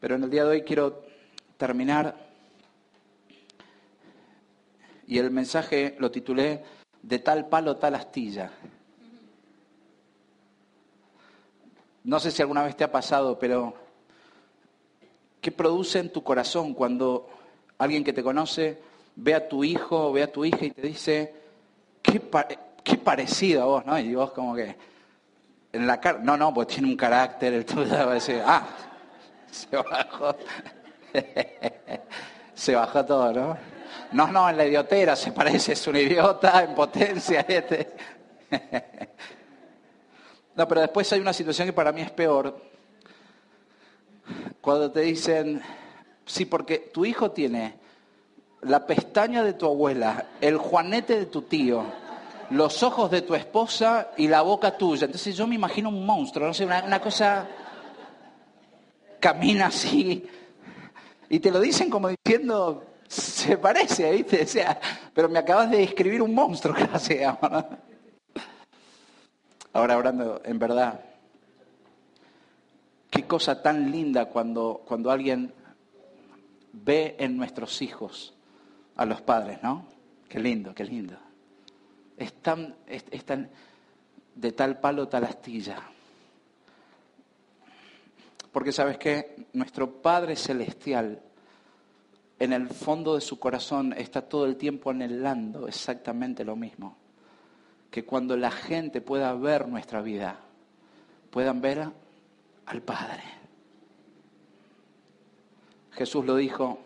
Pero 0.00 0.16
en 0.16 0.24
el 0.24 0.30
día 0.30 0.44
de 0.44 0.50
hoy 0.50 0.62
quiero 0.62 1.04
terminar 1.56 2.16
y 5.06 5.18
el 5.18 5.30
mensaje 5.30 5.96
lo 5.98 6.10
titulé 6.10 6.64
De 7.02 7.18
tal 7.18 7.48
palo, 7.48 7.76
tal 7.76 7.96
astilla. 7.96 8.50
No 12.04 12.18
sé 12.18 12.30
si 12.30 12.42
alguna 12.42 12.62
vez 12.62 12.76
te 12.76 12.84
ha 12.84 12.90
pasado, 12.90 13.38
pero 13.38 13.74
¿qué 15.40 15.52
produce 15.52 15.98
en 15.98 16.10
tu 16.10 16.22
corazón 16.22 16.74
cuando 16.74 17.28
alguien 17.78 18.04
que 18.04 18.12
te 18.12 18.22
conoce 18.22 18.80
ve 19.16 19.34
a 19.34 19.48
tu 19.48 19.64
hijo 19.64 20.08
o 20.08 20.12
ve 20.12 20.22
a 20.22 20.32
tu 20.32 20.44
hija 20.44 20.64
y 20.64 20.70
te 20.70 20.82
dice, 20.82 21.41
qué, 22.02 22.96
parecido 22.98 23.62
a 23.62 23.66
vos, 23.66 23.86
¿no? 23.86 23.98
Y 23.98 24.14
vos 24.14 24.32
como 24.32 24.54
que, 24.54 24.76
en 25.72 25.86
la 25.86 26.00
cara, 26.00 26.18
no, 26.22 26.36
no, 26.36 26.52
pues 26.52 26.68
tiene 26.68 26.88
un 26.88 26.96
carácter, 26.96 27.54
el 27.54 27.66
va 27.66 28.10
a 28.10 28.14
decir, 28.14 28.42
ah, 28.44 28.66
se 29.50 29.76
bajó, 29.76 30.36
se 32.54 32.74
bajó 32.74 33.04
todo, 33.04 33.32
¿no? 33.32 33.58
No, 34.12 34.26
no, 34.28 34.48
en 34.48 34.56
la 34.56 34.66
idiotera 34.66 35.16
se 35.16 35.32
parece, 35.32 35.72
es 35.72 35.86
un 35.86 35.96
idiota 35.96 36.64
en 36.64 36.74
potencia. 36.74 37.40
Este. 37.48 37.94
No, 40.54 40.68
pero 40.68 40.82
después 40.82 41.10
hay 41.14 41.20
una 41.20 41.32
situación 41.32 41.66
que 41.66 41.72
para 41.72 41.92
mí 41.92 42.02
es 42.02 42.10
peor. 42.10 42.60
Cuando 44.60 44.92
te 44.92 45.00
dicen, 45.00 45.62
sí, 46.26 46.44
porque 46.44 46.90
tu 46.92 47.06
hijo 47.06 47.30
tiene 47.30 47.74
la 48.62 48.86
pestaña 48.86 49.42
de 49.42 49.54
tu 49.54 49.66
abuela, 49.66 50.26
el 50.40 50.56
juanete 50.56 51.18
de 51.18 51.26
tu 51.26 51.42
tío, 51.42 51.84
los 52.50 52.82
ojos 52.82 53.10
de 53.10 53.22
tu 53.22 53.34
esposa 53.34 54.10
y 54.16 54.28
la 54.28 54.42
boca 54.42 54.76
tuya. 54.76 55.06
Entonces 55.06 55.36
yo 55.36 55.46
me 55.46 55.56
imagino 55.56 55.88
un 55.88 56.06
monstruo, 56.06 56.46
no 56.46 56.54
sé, 56.54 56.64
una, 56.64 57.00
cosa 57.00 57.48
camina 59.18 59.66
así. 59.66 60.24
Y 61.28 61.40
te 61.40 61.50
lo 61.50 61.60
dicen 61.60 61.90
como 61.90 62.08
diciendo, 62.08 62.84
se 63.08 63.56
parece, 63.58 64.12
¿viste? 64.12 64.46
Pero 65.12 65.28
me 65.28 65.38
acabas 65.38 65.70
de 65.70 65.78
describir 65.78 66.22
un 66.22 66.34
monstruo 66.34 66.74
casi, 66.92 67.16
¿no? 67.16 67.66
Ahora 69.72 69.94
hablando 69.94 70.40
en 70.44 70.58
verdad, 70.58 71.00
qué 73.10 73.26
cosa 73.26 73.62
tan 73.62 73.90
linda 73.90 74.26
cuando, 74.26 74.82
cuando 74.86 75.10
alguien 75.10 75.52
ve 76.72 77.16
en 77.18 77.38
nuestros 77.38 77.80
hijos 77.80 78.34
a 78.96 79.06
los 79.06 79.20
padres, 79.22 79.62
¿no? 79.62 79.86
Qué 80.28 80.38
lindo, 80.38 80.74
qué 80.74 80.84
lindo. 80.84 81.16
Es 82.16 82.34
tan, 82.34 82.74
de 84.34 84.52
tal 84.52 84.80
palo, 84.80 85.08
tal 85.08 85.24
astilla. 85.24 85.82
Porque 88.50 88.72
sabes 88.72 88.98
que 88.98 89.46
nuestro 89.54 90.02
Padre 90.02 90.36
Celestial 90.36 91.22
en 92.38 92.52
el 92.52 92.68
fondo 92.68 93.14
de 93.14 93.20
su 93.20 93.38
corazón 93.38 93.94
está 93.96 94.22
todo 94.22 94.46
el 94.46 94.56
tiempo 94.56 94.90
anhelando 94.90 95.68
exactamente 95.68 96.44
lo 96.44 96.56
mismo. 96.56 96.96
Que 97.90 98.04
cuando 98.04 98.36
la 98.36 98.50
gente 98.50 99.00
pueda 99.00 99.32
ver 99.34 99.68
nuestra 99.68 100.02
vida, 100.02 100.38
puedan 101.30 101.60
ver 101.60 101.88
al 102.66 102.82
Padre. 102.82 103.22
Jesús 105.92 106.24
lo 106.24 106.36
dijo, 106.36 106.78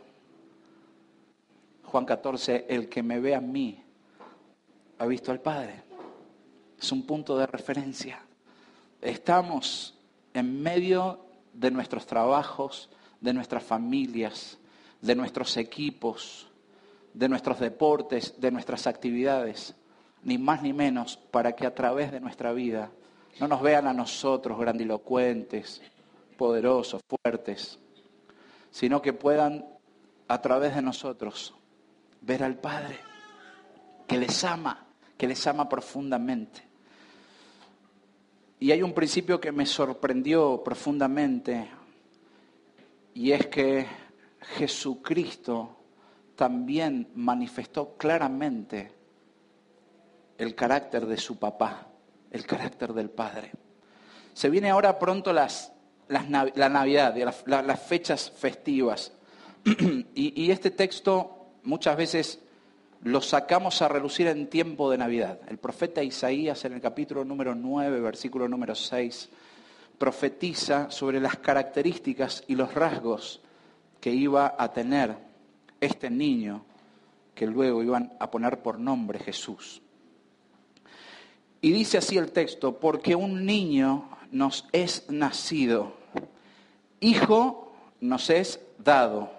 Juan 1.96 2.04
14, 2.04 2.66
el 2.68 2.90
que 2.90 3.02
me 3.02 3.20
ve 3.20 3.34
a 3.34 3.40
mí 3.40 3.82
ha 4.98 5.06
visto 5.06 5.32
al 5.32 5.40
Padre. 5.40 5.82
Es 6.78 6.92
un 6.92 7.06
punto 7.06 7.38
de 7.38 7.46
referencia. 7.46 8.20
Estamos 9.00 9.98
en 10.34 10.62
medio 10.62 11.24
de 11.54 11.70
nuestros 11.70 12.04
trabajos, 12.04 12.90
de 13.22 13.32
nuestras 13.32 13.62
familias, 13.62 14.58
de 15.00 15.14
nuestros 15.14 15.56
equipos, 15.56 16.48
de 17.14 17.30
nuestros 17.30 17.60
deportes, 17.60 18.38
de 18.38 18.50
nuestras 18.50 18.86
actividades, 18.86 19.74
ni 20.22 20.36
más 20.36 20.60
ni 20.60 20.74
menos 20.74 21.16
para 21.16 21.56
que 21.56 21.64
a 21.64 21.74
través 21.74 22.12
de 22.12 22.20
nuestra 22.20 22.52
vida 22.52 22.90
no 23.40 23.48
nos 23.48 23.62
vean 23.62 23.86
a 23.86 23.94
nosotros 23.94 24.58
grandilocuentes, 24.58 25.80
poderosos, 26.36 27.00
fuertes, 27.08 27.78
sino 28.70 29.00
que 29.00 29.14
puedan 29.14 29.64
a 30.28 30.42
través 30.42 30.74
de 30.74 30.82
nosotros 30.82 31.54
ver 32.26 32.42
al 32.42 32.56
Padre, 32.56 32.98
que 34.06 34.18
les 34.18 34.42
ama, 34.44 34.84
que 35.16 35.28
les 35.28 35.46
ama 35.46 35.68
profundamente. 35.68 36.62
Y 38.58 38.72
hay 38.72 38.82
un 38.82 38.92
principio 38.92 39.40
que 39.40 39.52
me 39.52 39.64
sorprendió 39.64 40.62
profundamente, 40.64 41.70
y 43.14 43.30
es 43.30 43.46
que 43.46 43.86
Jesucristo 44.56 45.76
también 46.34 47.10
manifestó 47.14 47.96
claramente 47.96 48.92
el 50.36 50.54
carácter 50.54 51.06
de 51.06 51.16
su 51.16 51.38
papá, 51.38 51.86
el 52.30 52.44
carácter 52.44 52.92
del 52.92 53.08
Padre. 53.08 53.52
Se 54.34 54.50
viene 54.50 54.70
ahora 54.70 54.98
pronto 54.98 55.32
las, 55.32 55.72
la 56.08 56.68
Navidad, 56.68 57.14
las, 57.46 57.80
fechas 57.82 58.30
festivas. 58.30 59.12
y 60.14 60.50
este 60.50 60.70
texto 60.70 61.35
muchas 61.66 61.96
veces 61.96 62.38
lo 63.02 63.20
sacamos 63.20 63.82
a 63.82 63.88
relucir 63.88 64.28
en 64.28 64.48
tiempo 64.48 64.90
de 64.90 64.98
Navidad. 64.98 65.38
El 65.48 65.58
profeta 65.58 66.02
Isaías 66.02 66.64
en 66.64 66.72
el 66.72 66.80
capítulo 66.80 67.24
número 67.24 67.54
9, 67.54 68.00
versículo 68.00 68.48
número 68.48 68.74
6, 68.74 69.28
profetiza 69.98 70.90
sobre 70.90 71.20
las 71.20 71.36
características 71.36 72.44
y 72.46 72.54
los 72.54 72.72
rasgos 72.72 73.40
que 74.00 74.10
iba 74.10 74.54
a 74.58 74.72
tener 74.72 75.16
este 75.80 76.08
niño 76.08 76.64
que 77.34 77.46
luego 77.46 77.82
iban 77.82 78.12
a 78.18 78.30
poner 78.30 78.62
por 78.62 78.78
nombre 78.78 79.18
Jesús. 79.18 79.82
Y 81.60 81.72
dice 81.72 81.98
así 81.98 82.16
el 82.16 82.32
texto, 82.32 82.78
porque 82.78 83.14
un 83.14 83.44
niño 83.44 84.08
nos 84.30 84.66
es 84.72 85.10
nacido, 85.10 85.94
hijo 87.00 87.72
nos 88.00 88.30
es 88.30 88.60
dado, 88.78 89.35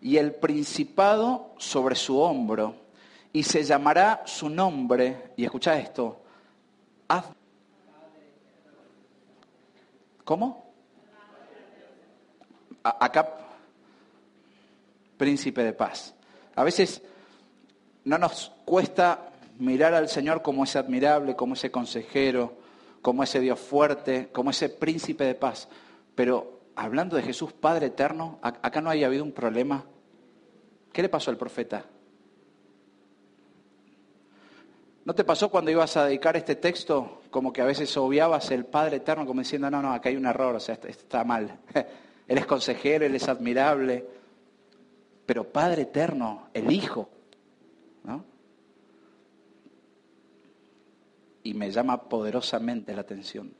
y 0.00 0.16
el 0.16 0.34
principado 0.34 1.54
sobre 1.58 1.94
su 1.94 2.18
hombro, 2.18 2.74
y 3.32 3.42
se 3.42 3.64
llamará 3.64 4.22
su 4.24 4.48
nombre, 4.48 5.32
y 5.36 5.44
escucha 5.44 5.78
esto, 5.78 6.20
¿cómo? 10.24 10.66
acá, 12.82 13.28
príncipe 15.16 15.64
de 15.64 15.72
paz. 15.72 16.14
A 16.54 16.64
veces 16.64 17.02
no 18.04 18.18
nos 18.18 18.52
cuesta 18.64 19.30
mirar 19.58 19.94
al 19.94 20.08
Señor 20.08 20.42
como 20.42 20.64
ese 20.64 20.78
admirable, 20.78 21.34
como 21.34 21.54
ese 21.54 21.70
consejero, 21.70 22.54
como 23.02 23.22
ese 23.22 23.40
Dios 23.40 23.58
fuerte, 23.58 24.28
como 24.32 24.50
ese 24.50 24.68
príncipe 24.68 25.24
de 25.24 25.34
paz. 25.34 25.68
Pero 26.14 26.55
hablando 26.76 27.16
de 27.16 27.22
Jesús 27.22 27.52
Padre 27.52 27.86
eterno, 27.86 28.38
acá 28.42 28.80
no 28.80 28.90
haya 28.90 29.06
habido 29.06 29.24
un 29.24 29.32
problema. 29.32 29.84
¿Qué 30.92 31.02
le 31.02 31.08
pasó 31.08 31.30
al 31.30 31.36
profeta? 31.36 31.84
¿No 35.04 35.14
te 35.14 35.24
pasó 35.24 35.48
cuando 35.50 35.70
ibas 35.70 35.96
a 35.96 36.04
dedicar 36.06 36.36
este 36.36 36.56
texto 36.56 37.22
como 37.30 37.52
que 37.52 37.62
a 37.62 37.64
veces 37.64 37.96
obviabas 37.96 38.50
el 38.50 38.66
Padre 38.66 38.96
eterno 38.96 39.24
como 39.24 39.40
diciendo, 39.40 39.70
no, 39.70 39.80
no, 39.80 39.92
acá 39.92 40.08
hay 40.08 40.16
un 40.16 40.26
error, 40.26 40.54
o 40.54 40.60
sea, 40.60 40.78
está 40.86 41.24
mal. 41.24 41.60
Él 42.28 42.38
es 42.38 42.46
consejero, 42.46 43.06
Él 43.06 43.14
es 43.14 43.28
admirable, 43.28 44.04
pero 45.24 45.44
Padre 45.44 45.82
eterno, 45.82 46.48
el 46.52 46.70
Hijo, 46.70 47.08
¿no? 48.04 48.24
Y 51.44 51.54
me 51.54 51.70
llama 51.70 52.08
poderosamente 52.08 52.92
la 52.92 53.02
atención. 53.02 53.54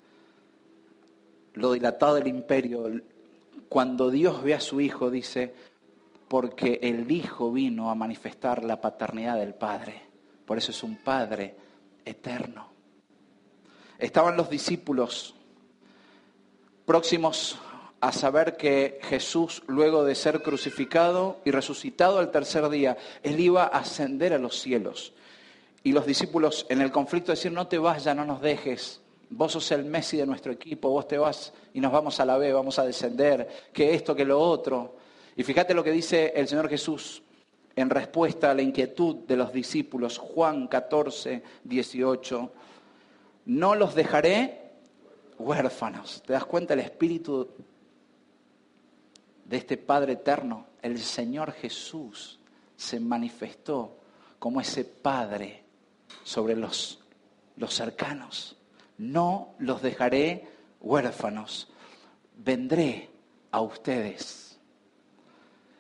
Lo 1.57 1.73
dilatado 1.73 2.15
del 2.15 2.29
imperio, 2.29 2.91
cuando 3.69 4.11
Dios 4.11 4.43
ve 4.43 4.55
a 4.55 4.61
su 4.61 4.81
Hijo, 4.81 5.11
dice, 5.11 5.55
porque 6.29 6.79
el 6.83 7.11
Hijo 7.11 7.51
vino 7.51 7.91
a 7.91 7.95
manifestar 7.95 8.63
la 8.63 8.81
paternidad 8.81 9.37
del 9.39 9.55
Padre. 9.55 10.03
Por 10.45 10.59
eso 10.59 10.71
es 10.71 10.83
un 10.83 10.97
Padre 10.97 11.57
eterno. 12.05 12.69
Estaban 13.99 14.37
los 14.37 14.51
discípulos 14.51 15.35
próximos 16.85 17.59
a 18.01 18.13
saber 18.13 18.59
que 18.59 19.01
Jesús, 19.03 19.63
luego 19.67 20.05
de 20.05 20.15
ser 20.15 20.43
crucificado 20.43 21.41
y 21.47 21.51
resucitado 21.51 22.19
al 22.19 22.31
tercer 22.31 22.69
día, 22.69 22.99
él 23.23 23.41
iba 23.41 23.65
a 23.65 23.79
ascender 23.79 24.35
a 24.35 24.39
los 24.39 24.61
cielos. 24.61 25.15
Y 25.83 25.93
los 25.93 26.05
discípulos 26.05 26.67
en 26.69 26.83
el 26.83 26.93
conflicto 26.93 27.33
decir, 27.33 27.53
no 27.53 27.67
te 27.67 27.79
vas, 27.79 28.05
ya 28.05 28.15
no 28.15 28.27
nos 28.27 28.43
dejes, 28.43 29.01
vos 29.31 29.53
sos 29.53 29.71
el 29.73 29.85
Messi 29.85 30.17
de 30.17 30.27
nuestro 30.27 30.53
equipo, 30.53 30.91
vos 30.91 31.09
te 31.09 31.19
vas 31.19 31.53
y 31.75 31.81
nos 31.81 31.93
vamos 31.93 32.19
a 32.21 32.25
la 32.25 32.39
B, 32.39 32.53
vamos 32.53 32.79
a 32.79 32.85
descender, 32.85 33.69
que 33.73 33.95
esto, 33.95 34.15
que 34.15 34.25
lo 34.25 34.41
otro. 34.41 34.97
Y 35.37 35.43
fíjate 35.43 35.75
lo 35.75 35.85
que 35.85 35.93
dice 35.93 36.33
el 36.35 36.49
Señor 36.49 36.69
Jesús 36.69 37.23
en 37.75 37.91
respuesta 37.91 38.51
a 38.51 38.55
la 38.55 38.63
inquietud 38.63 39.17
de 39.27 39.37
los 39.37 39.53
discípulos, 39.53 40.17
Juan 40.17 40.67
14, 40.67 41.43
18, 41.65 42.53
no 43.47 43.75
los 43.75 43.95
dejaré 43.95 44.73
huérfanos. 45.39 46.23
¿Te 46.25 46.33
das 46.33 46.47
cuenta 46.47 46.75
el 46.75 46.81
espíritu 46.81 47.49
de 49.45 49.57
este 49.59 49.77
Padre 49.77 50.15
eterno? 50.15 50.67
El 50.81 50.99
Señor 50.99 51.53
Jesús 51.53 52.39
se 52.77 52.99
manifestó 52.99 53.99
como 54.39 54.61
ese 54.61 54.85
Padre 54.85 55.63
sobre 56.25 56.57
los, 56.57 57.01
los 57.57 57.75
cercanos. 57.75 58.57
No 58.99 59.55
los 59.59 59.83
dejaré 59.83 60.49
huérfanos. 60.81 61.69
Vendré 62.37 63.11
a 63.51 63.61
ustedes. 63.61 64.59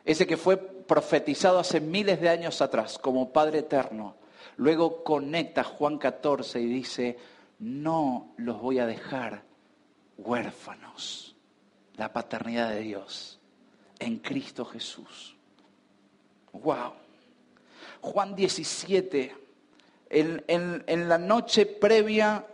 Ese 0.04 0.26
que 0.26 0.36
fue 0.36 0.56
profetizado 0.56 1.58
hace 1.58 1.80
miles 1.80 2.20
de 2.20 2.28
años 2.28 2.60
atrás 2.62 2.98
como 2.98 3.32
Padre 3.32 3.60
eterno, 3.60 4.16
luego 4.56 5.02
conecta 5.02 5.64
Juan 5.64 5.98
14 5.98 6.60
y 6.60 6.66
dice, 6.66 7.18
no 7.58 8.32
los 8.36 8.60
voy 8.60 8.78
a 8.78 8.86
dejar 8.86 9.42
huérfanos. 10.16 11.34
La 11.96 12.12
paternidad 12.12 12.70
de 12.70 12.80
Dios 12.80 13.40
en 13.98 14.18
Cristo 14.18 14.64
Jesús. 14.64 15.36
Wow. 16.52 16.92
Juan 18.02 18.34
17, 18.36 19.34
en, 20.10 20.44
en 20.48 21.08
la 21.08 21.18
noche 21.18 21.66
previa 21.66 22.46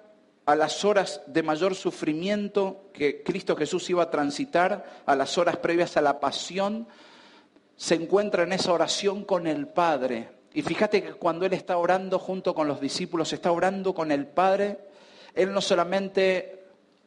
a 0.52 0.56
las 0.56 0.84
horas 0.84 1.22
de 1.26 1.42
mayor 1.42 1.74
sufrimiento 1.74 2.90
que 2.92 3.22
Cristo 3.22 3.56
Jesús 3.56 3.88
iba 3.88 4.02
a 4.02 4.10
transitar, 4.10 5.02
a 5.06 5.16
las 5.16 5.38
horas 5.38 5.56
previas 5.56 5.96
a 5.96 6.02
la 6.02 6.20
pasión, 6.20 6.86
se 7.74 7.94
encuentra 7.94 8.42
en 8.42 8.52
esa 8.52 8.72
oración 8.72 9.24
con 9.24 9.46
el 9.46 9.66
Padre. 9.66 10.28
Y 10.52 10.60
fíjate 10.60 11.02
que 11.02 11.14
cuando 11.14 11.46
Él 11.46 11.54
está 11.54 11.78
orando 11.78 12.18
junto 12.18 12.54
con 12.54 12.68
los 12.68 12.82
discípulos, 12.82 13.32
está 13.32 13.50
orando 13.50 13.94
con 13.94 14.12
el 14.12 14.26
Padre, 14.26 14.78
Él 15.34 15.54
no 15.54 15.62
solamente 15.62 16.66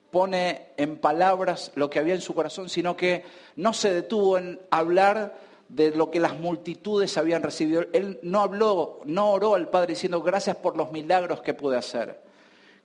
pone 0.09 0.69
en 0.77 0.97
palabras 0.97 1.71
lo 1.75 1.87
que 1.87 1.99
había 1.99 2.15
en 2.15 2.21
su 2.21 2.33
corazón, 2.33 2.67
sino 2.67 2.97
que 2.97 3.25
no 3.57 3.73
se 3.73 3.93
detuvo 3.93 4.39
en 4.39 4.59
hablar 4.71 5.37
de 5.69 5.91
lo 5.91 6.09
que 6.09 6.19
las 6.19 6.39
multitudes 6.39 7.15
habían 7.15 7.43
recibido. 7.43 7.85
Él 7.93 8.17
no 8.23 8.41
habló, 8.41 9.01
no 9.05 9.29
oró 9.29 9.53
al 9.53 9.69
Padre 9.69 9.93
diciendo 9.93 10.23
gracias 10.23 10.55
por 10.55 10.75
los 10.75 10.91
milagros 10.91 11.41
que 11.41 11.53
pude 11.53 11.77
hacer. 11.77 12.24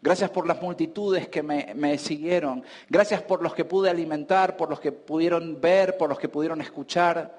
Gracias 0.03 0.31
por 0.31 0.47
las 0.47 0.61
multitudes 0.63 1.29
que 1.29 1.43
me, 1.43 1.99
siguieron. 1.99 2.65
Gracias 2.89 3.21
por 3.23 3.43
los 3.43 3.55
que 3.55 3.67
pude 3.67 3.91
alimentar, 3.91 4.57
por 4.57 4.71
los 4.71 4.81
que 4.81 4.93
pudieron 4.93 5.61
ver, 5.61 5.99
por 5.99 6.09
los 6.09 6.19
que 6.19 6.29
pudieron 6.29 6.63
escuchar. 6.63 7.39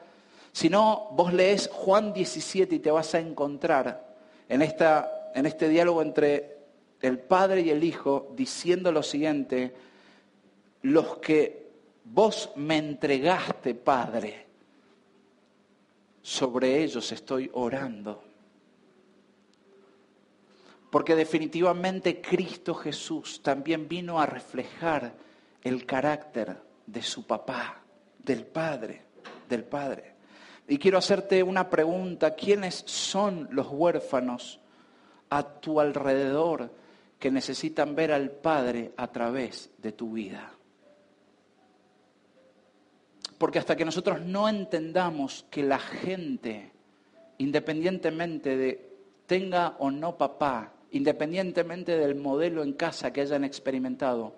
Si 0.51 0.69
no, 0.69 1.09
vos 1.13 1.33
lees 1.33 1.69
Juan 1.73 2.13
17 2.13 2.75
y 2.75 2.79
te 2.79 2.91
vas 2.91 3.15
a 3.15 3.19
encontrar 3.19 4.15
en, 4.47 4.61
esta, 4.61 5.31
en 5.33 5.47
este 5.47 5.69
diálogo 5.69 6.03
entre 6.03 6.57
el 7.01 7.17
Padre 7.17 7.61
y 7.61 7.71
el 7.71 7.83
Hijo 7.83 8.31
diciendo 8.35 8.91
lo 8.91 9.01
siguiente, 9.01 9.73
los 10.83 11.17
que 11.17 11.71
vos 12.03 12.51
me 12.57 12.77
entregaste, 12.77 13.73
Padre, 13.73 14.45
sobre 16.21 16.83
ellos 16.83 17.11
estoy 17.11 17.49
orando. 17.53 18.30
Porque 20.91 21.15
definitivamente 21.15 22.21
Cristo 22.21 22.75
Jesús 22.75 23.41
también 23.41 23.87
vino 23.87 24.21
a 24.21 24.27
reflejar 24.27 25.13
el 25.63 25.85
carácter 25.85 26.57
de 26.85 27.01
su 27.01 27.25
papá, 27.25 27.81
del 28.19 28.45
Padre, 28.45 29.01
del 29.47 29.63
Padre. 29.63 30.15
Y 30.67 30.77
quiero 30.77 30.97
hacerte 30.97 31.41
una 31.43 31.69
pregunta. 31.69 32.35
¿Quiénes 32.35 32.83
son 32.85 33.47
los 33.51 33.67
huérfanos 33.69 34.59
a 35.29 35.43
tu 35.43 35.79
alrededor 35.79 36.69
que 37.17 37.31
necesitan 37.31 37.95
ver 37.95 38.11
al 38.11 38.29
Padre 38.29 38.91
a 38.97 39.07
través 39.07 39.71
de 39.77 39.93
tu 39.93 40.11
vida? 40.11 40.51
Porque 43.37 43.59
hasta 43.59 43.77
que 43.77 43.85
nosotros 43.85 44.21
no 44.21 44.49
entendamos 44.49 45.45
que 45.49 45.63
la 45.63 45.79
gente, 45.79 46.73
independientemente 47.37 48.57
de 48.57 48.91
tenga 49.25 49.77
o 49.79 49.89
no 49.89 50.17
papá, 50.17 50.73
independientemente 50.91 51.97
del 51.97 52.15
modelo 52.15 52.63
en 52.63 52.73
casa 52.73 53.11
que 53.11 53.21
hayan 53.21 53.43
experimentado, 53.43 54.35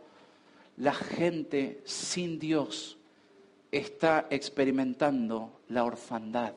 la 0.77 0.93
gente 0.93 1.81
sin 1.85 2.39
Dios 2.39 2.97
está 3.71 4.27
experimentando 4.29 5.61
la 5.69 5.83
orfandad. 5.83 6.53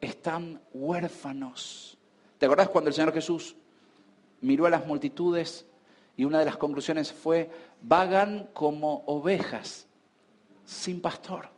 Están 0.00 0.60
huérfanos. 0.72 1.98
¿Te 2.38 2.46
acordás 2.46 2.68
cuando 2.68 2.88
el 2.88 2.94
Señor 2.94 3.12
Jesús 3.12 3.56
miró 4.40 4.66
a 4.66 4.70
las 4.70 4.86
multitudes 4.86 5.66
y 6.16 6.24
una 6.24 6.38
de 6.38 6.46
las 6.46 6.56
conclusiones 6.56 7.12
fue, 7.12 7.50
vagan 7.82 8.48
como 8.52 9.02
ovejas 9.06 9.86
sin 10.64 11.00
pastor? 11.00 11.48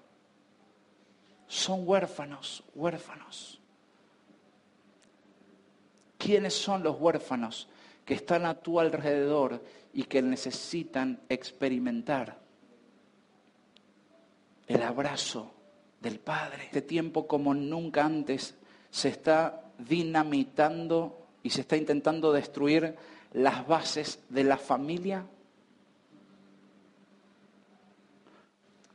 Son 1.47 1.87
huérfanos, 1.87 2.65
huérfanos. 2.75 3.62
¿Quiénes 6.23 6.55
son 6.55 6.85
los 6.85 7.01
huérfanos 7.01 7.69
que 8.05 8.15
están 8.15 8.47
a 8.47 8.55
tu 8.55 8.79
alrededor 8.79 9.61
y 9.93 10.05
que 10.05 10.23
necesitan 10.23 11.21
experimentar 11.29 12.39
el 14.69 14.83
abrazo 14.83 15.53
del 16.01 16.21
Padre. 16.21 16.67
Este 16.67 16.83
tiempo 16.83 17.27
como 17.27 17.55
nunca 17.55 18.05
antes 18.05 18.55
se 18.89 19.09
está 19.09 19.65
dinamitando 19.79 21.27
y 21.43 21.51
se 21.51 21.63
está 21.63 21.77
intentando 21.77 22.33
destruir 22.33 22.95
las 23.33 23.67
bases 23.67 24.21
de 24.29 24.45
la 24.45 24.59
familia. 24.59 25.27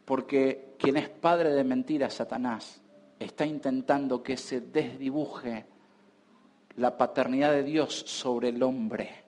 Porque 0.06 0.76
quien 0.80 0.96
es 0.96 1.10
padre 1.10 1.50
de 1.50 1.66
mentiras, 1.66 2.14
Satanás, 2.14 2.80
está 3.20 3.46
intentando 3.46 4.24
que 4.24 4.38
se 4.38 4.62
desdibuje 4.62 5.66
la 6.78 6.98
paternidad 6.98 7.52
de 7.52 7.64
Dios 7.64 7.94
sobre 8.08 8.50
el 8.50 8.64
hombre 8.64 9.24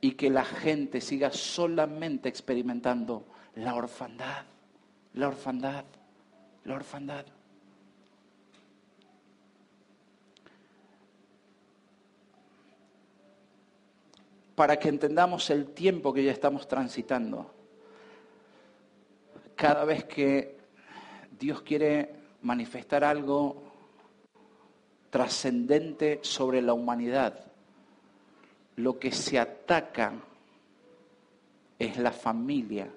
y 0.00 0.12
que 0.12 0.30
la 0.30 0.44
gente 0.44 1.00
siga 1.00 1.30
solamente 1.30 2.28
experimentando 2.28 3.24
la 3.54 3.74
orfandad 3.74 4.44
la 5.14 5.28
orfandad, 5.28 5.84
la 6.64 6.74
orfandad. 6.74 7.26
Para 14.54 14.78
que 14.78 14.88
entendamos 14.88 15.48
el 15.50 15.68
tiempo 15.72 16.12
que 16.12 16.22
ya 16.22 16.32
estamos 16.32 16.68
transitando, 16.68 17.54
cada 19.56 19.84
vez 19.84 20.04
que 20.04 20.58
Dios 21.38 21.62
quiere 21.62 22.14
manifestar 22.42 23.02
algo 23.04 23.62
trascendente 25.10 26.20
sobre 26.22 26.62
la 26.62 26.72
humanidad. 26.72 27.40
Lo 28.76 28.98
que 28.98 29.12
se 29.12 29.38
ataca 29.38 30.14
es 31.78 31.98
la 31.98 32.12
familia 32.12 32.88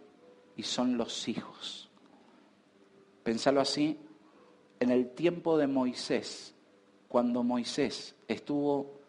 y 0.56 0.64
son 0.64 0.98
los 0.98 1.28
hijos. 1.28 1.90
Pensalo 3.24 3.62
así, 3.62 3.98
en 4.80 4.92
el 4.92 5.10
tiempo 5.10 5.58
de 5.58 5.68
Moisés, 5.68 6.54
cuando 7.08 7.44
Moisés 7.44 8.16
estuvo 8.28 9.00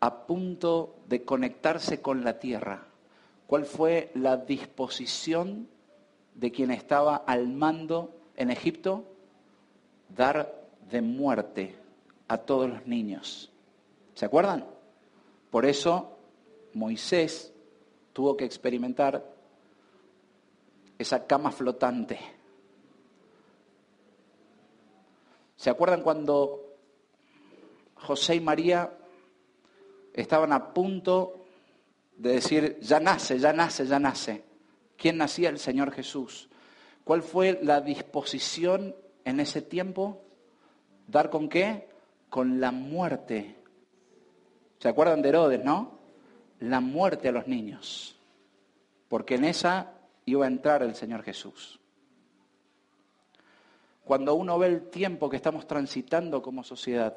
a 0.00 0.26
punto 0.26 0.96
de 1.08 1.24
conectarse 1.24 2.00
con 2.00 2.24
la 2.24 2.38
tierra, 2.38 2.86
¿cuál 3.46 3.66
fue 3.66 4.10
la 4.14 4.38
disposición 4.38 5.68
de 6.34 6.52
quien 6.52 6.70
estaba 6.70 7.16
al 7.16 7.48
mando 7.48 8.14
en 8.36 8.50
Egipto? 8.50 9.04
Dar 10.16 10.68
de 10.90 11.02
muerte 11.02 11.79
a 12.30 12.38
todos 12.38 12.70
los 12.70 12.86
niños. 12.86 13.50
¿Se 14.14 14.24
acuerdan? 14.24 14.64
Por 15.50 15.66
eso 15.66 16.16
Moisés 16.74 17.52
tuvo 18.12 18.36
que 18.36 18.44
experimentar 18.44 19.34
esa 20.96 21.26
cama 21.26 21.50
flotante. 21.50 22.20
¿Se 25.56 25.70
acuerdan 25.70 26.02
cuando 26.02 26.76
José 27.96 28.36
y 28.36 28.40
María 28.40 28.96
estaban 30.12 30.52
a 30.52 30.72
punto 30.72 31.34
de 32.16 32.34
decir, 32.34 32.78
ya 32.80 33.00
nace, 33.00 33.40
ya 33.40 33.52
nace, 33.52 33.86
ya 33.86 33.98
nace. 33.98 34.44
¿Quién 34.96 35.16
nacía? 35.16 35.48
El 35.48 35.58
Señor 35.58 35.90
Jesús. 35.90 36.48
¿Cuál 37.02 37.24
fue 37.24 37.58
la 37.60 37.80
disposición 37.80 38.94
en 39.24 39.40
ese 39.40 39.62
tiempo? 39.62 40.22
¿Dar 41.08 41.28
con 41.28 41.48
qué? 41.48 41.89
Con 42.30 42.60
la 42.60 42.70
muerte. 42.70 43.56
¿Se 44.78 44.88
acuerdan 44.88 45.20
de 45.20 45.28
Herodes, 45.28 45.62
no? 45.62 45.98
La 46.60 46.80
muerte 46.80 47.28
a 47.28 47.32
los 47.32 47.46
niños. 47.46 48.16
Porque 49.08 49.34
en 49.34 49.44
esa 49.44 49.92
iba 50.24 50.46
a 50.46 50.48
entrar 50.48 50.82
el 50.82 50.94
Señor 50.94 51.22
Jesús. 51.22 51.80
Cuando 54.04 54.34
uno 54.34 54.58
ve 54.58 54.68
el 54.68 54.90
tiempo 54.90 55.28
que 55.28 55.36
estamos 55.36 55.66
transitando 55.66 56.42
como 56.42 56.64
sociedad, 56.64 57.16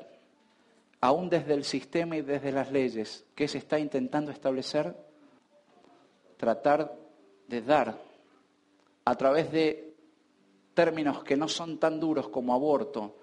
aún 1.02 1.30
desde 1.30 1.54
el 1.54 1.64
sistema 1.64 2.18
y 2.18 2.22
desde 2.22 2.52
las 2.52 2.72
leyes, 2.72 3.26
¿qué 3.36 3.48
se 3.48 3.58
está 3.58 3.80
intentando 3.80 4.32
establecer? 4.32 4.96
Tratar 6.38 6.96
de 7.48 7.62
dar 7.62 8.00
a 9.06 9.16
través 9.16 9.52
de 9.52 9.96
términos 10.74 11.24
que 11.24 11.38
no 11.38 11.48
son 11.48 11.78
tan 11.78 12.00
duros 12.00 12.30
como 12.30 12.54
aborto, 12.54 13.18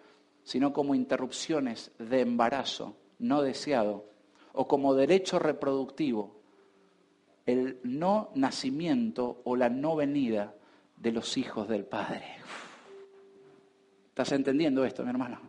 sino 0.44 0.72
como 0.72 0.94
interrupciones 0.94 1.92
de 1.98 2.20
embarazo 2.20 2.96
no 3.18 3.42
deseado 3.42 4.06
o 4.52 4.66
como 4.66 4.94
derecho 4.94 5.38
reproductivo, 5.38 6.40
el 7.46 7.78
no 7.84 8.30
nacimiento 8.34 9.42
o 9.44 9.56
la 9.56 9.68
no 9.68 9.96
venida 9.96 10.54
de 10.96 11.12
los 11.12 11.36
hijos 11.36 11.68
del 11.68 11.84
Padre. 11.84 12.24
¿Estás 14.08 14.32
entendiendo 14.32 14.84
esto, 14.84 15.02
mi 15.02 15.10
hermano? 15.10 15.40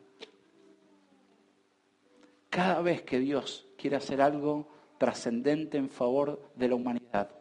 Cada 2.49 2.81
vez 2.81 3.01
que 3.03 3.19
Dios 3.19 3.67
quiere 3.77 3.95
hacer 3.95 4.21
algo 4.21 4.67
trascendente 4.97 5.77
en 5.77 5.89
favor 5.89 6.51
de 6.55 6.67
la 6.67 6.75
humanidad, 6.75 7.31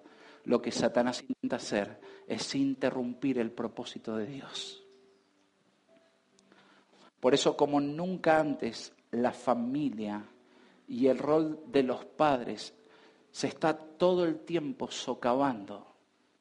lo 0.44 0.62
que 0.62 0.72
Satanás 0.72 1.22
intenta 1.26 1.56
hacer 1.56 2.00
es 2.26 2.54
interrumpir 2.54 3.38
el 3.38 3.50
propósito 3.50 4.16
de 4.16 4.26
Dios. 4.26 4.86
Por 7.20 7.34
eso, 7.34 7.56
como 7.56 7.80
nunca 7.80 8.40
antes, 8.40 8.92
la 9.10 9.32
familia 9.32 10.24
y 10.88 11.06
el 11.06 11.18
rol 11.18 11.60
de 11.66 11.82
los 11.82 12.04
padres 12.04 12.74
se 13.30 13.46
está 13.46 13.76
todo 13.76 14.24
el 14.24 14.40
tiempo 14.40 14.90
socavando, 14.90 15.94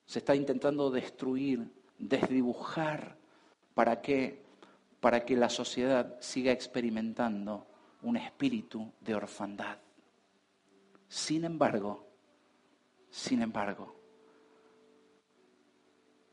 se 0.06 0.20
está 0.20 0.36
intentando 0.36 0.90
destruir, 0.90 1.70
desdibujar, 1.98 3.18
¿para? 3.74 4.02
Para 5.00 5.26
que 5.26 5.36
la 5.36 5.50
sociedad 5.50 6.18
siga 6.20 6.52
experimentando 6.52 7.68
un 8.02 8.18
espíritu 8.18 8.92
de 9.02 9.16
orfandad. 9.16 9.78
Sin 11.08 11.44
embargo, 11.44 12.08
sin 13.10 13.42
embargo, 13.42 13.96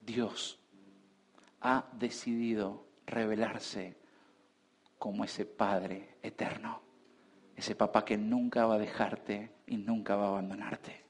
Dios 0.00 0.58
ha 1.60 1.86
decidido 1.92 2.86
revelarse 3.06 3.96
como 4.98 5.24
ese 5.24 5.44
Padre 5.44 6.16
eterno, 6.22 6.80
ese 7.54 7.74
papá 7.74 8.04
que 8.04 8.16
nunca 8.16 8.66
va 8.66 8.74
a 8.74 8.78
dejarte 8.78 9.50
y 9.66 9.76
nunca 9.76 10.16
va 10.16 10.26
a 10.26 10.28
abandonarte. 10.28 11.04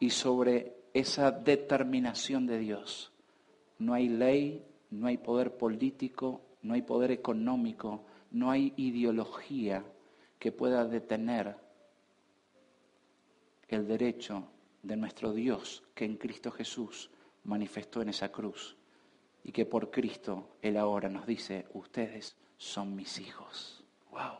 Y 0.00 0.10
sobre 0.10 0.76
esa 0.94 1.30
determinación 1.30 2.46
de 2.46 2.58
Dios 2.58 3.12
no 3.78 3.94
hay 3.94 4.08
ley, 4.08 4.66
no 4.90 5.06
hay 5.06 5.18
poder 5.18 5.56
político, 5.56 6.40
no 6.62 6.74
hay 6.74 6.82
poder 6.82 7.10
económico, 7.10 8.04
no 8.30 8.50
hay 8.50 8.72
ideología 8.76 9.84
que 10.38 10.52
pueda 10.52 10.84
detener 10.84 11.56
el 13.68 13.86
derecho 13.86 14.48
de 14.82 14.96
nuestro 14.96 15.32
Dios 15.32 15.82
que 15.94 16.04
en 16.04 16.16
Cristo 16.16 16.50
Jesús 16.50 17.10
manifestó 17.44 18.02
en 18.02 18.10
esa 18.10 18.30
cruz 18.30 18.76
y 19.44 19.52
que 19.52 19.66
por 19.66 19.90
Cristo 19.90 20.56
Él 20.62 20.76
ahora 20.76 21.08
nos 21.08 21.26
dice, 21.26 21.66
ustedes 21.74 22.36
son 22.56 22.94
mis 22.94 23.18
hijos. 23.18 23.84
¡Wow! 24.10 24.38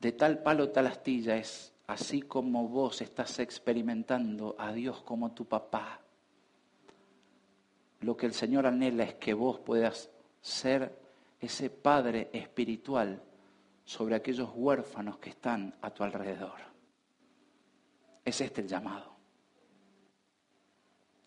De 0.00 0.12
tal 0.12 0.42
palo 0.42 0.70
tal 0.70 0.86
astilla 0.86 1.36
es 1.36 1.72
así 1.86 2.22
como 2.22 2.68
vos 2.68 3.00
estás 3.02 3.38
experimentando 3.38 4.56
a 4.58 4.72
Dios 4.72 5.02
como 5.02 5.32
tu 5.32 5.44
papá. 5.44 6.00
Lo 8.00 8.16
que 8.16 8.26
el 8.26 8.34
Señor 8.34 8.66
anhela 8.66 9.04
es 9.04 9.14
que 9.14 9.34
vos 9.34 9.60
puedas 9.60 10.10
ser 10.40 10.98
ese 11.40 11.70
Padre 11.70 12.30
espiritual 12.32 13.22
sobre 13.84 14.14
aquellos 14.14 14.50
huérfanos 14.54 15.18
que 15.18 15.30
están 15.30 15.74
a 15.82 15.90
tu 15.90 16.02
alrededor. 16.02 16.60
Es 18.24 18.40
este 18.40 18.60
el 18.60 18.68
llamado. 18.68 19.11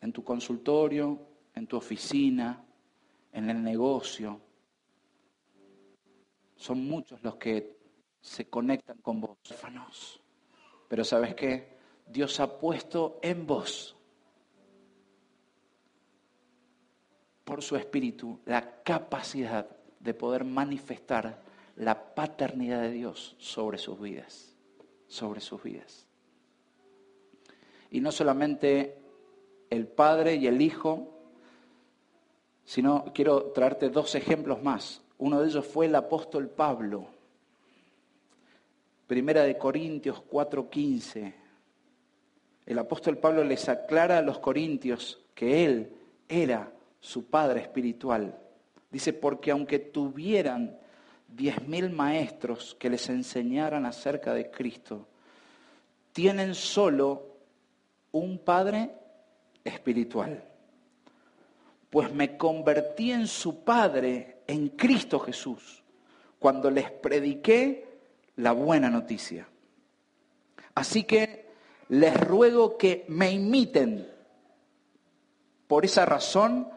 En 0.06 0.13
tu 0.13 0.24
consultorio, 0.24 1.20
en 1.56 1.65
tu 1.65 1.78
oficina, 1.78 2.63
en 3.32 3.50
el 3.50 3.63
negocio, 3.63 4.39
son 6.56 6.86
muchos 6.86 7.24
los 7.24 7.38
que 7.38 7.76
se 8.22 8.48
conectan 8.48 9.00
con 9.00 9.20
vos. 9.20 9.39
Pero 10.88 11.04
sabes 11.04 11.34
qué? 11.34 11.80
Dios 12.06 12.39
ha 12.39 12.60
puesto 12.60 13.18
en 13.24 13.48
vos, 13.48 13.96
por 17.44 17.63
su 17.63 17.76
espíritu, 17.76 18.39
la 18.46 18.84
capacidad 18.84 19.68
de 20.00 20.13
poder 20.13 20.44
manifestar 20.44 21.41
la 21.78 22.13
paternidad 22.13 22.84
de 22.84 22.91
Dios 22.91 23.36
sobre 23.39 23.80
sus 23.80 24.00
vidas, 24.00 24.56
sobre 25.08 25.41
sus 25.41 25.63
vidas. 25.63 26.06
Y 27.89 28.02
no 28.02 28.12
solamente 28.12 29.02
el 29.75 29.88
Padre 29.88 30.35
y 30.35 30.47
el 30.47 30.61
Hijo, 30.61 31.11
sino 32.63 33.05
quiero 33.13 33.51
traerte 33.51 33.89
dos 33.89 34.15
ejemplos 34.15 34.61
más. 34.63 35.01
Uno 35.17 35.41
de 35.41 35.47
ellos 35.47 35.65
fue 35.65 35.85
el 35.85 35.95
apóstol 35.95 36.49
Pablo. 36.49 37.07
Primera 39.07 39.43
de 39.43 39.57
Corintios 39.57 40.21
4:15. 40.29 41.33
El 42.65 42.79
apóstol 42.79 43.17
Pablo 43.19 43.43
les 43.43 43.69
aclara 43.69 44.17
a 44.17 44.21
los 44.23 44.39
corintios 44.39 45.19
que 45.35 45.65
él 45.65 45.93
era 46.27 46.71
su 46.99 47.25
padre 47.25 47.61
espiritual. 47.61 48.35
Dice, 48.89 49.13
porque 49.13 49.51
aunque 49.51 49.77
tuvieran 49.77 50.79
diez 51.27 51.67
mil 51.67 51.91
maestros 51.91 52.75
que 52.79 52.89
les 52.89 53.07
enseñaran 53.09 53.85
acerca 53.85 54.33
de 54.33 54.49
Cristo, 54.49 55.07
tienen 56.13 56.55
solo 56.55 57.35
un 58.13 58.39
Padre 58.39 58.89
espiritual. 59.65 60.45
Pues 61.89 62.13
me 62.13 62.38
convertí 62.38 63.12
en 63.12 63.28
su 63.28 63.63
Padre, 63.63 64.43
en 64.47 64.69
Cristo 64.69 65.19
Jesús, 65.19 65.84
cuando 66.39 66.71
les 66.71 66.91
prediqué 66.91 67.99
la 68.38 68.54
buena 68.54 68.89
noticia. 68.89 69.47
Así 70.73 71.04
que 71.04 71.45
les 71.89 72.15
ruego 72.19 72.78
que 72.78 73.06
me 73.08 73.32
imiten. 73.32 74.10
Por 75.67 75.86
esa 75.86 76.06
razón, 76.06 76.69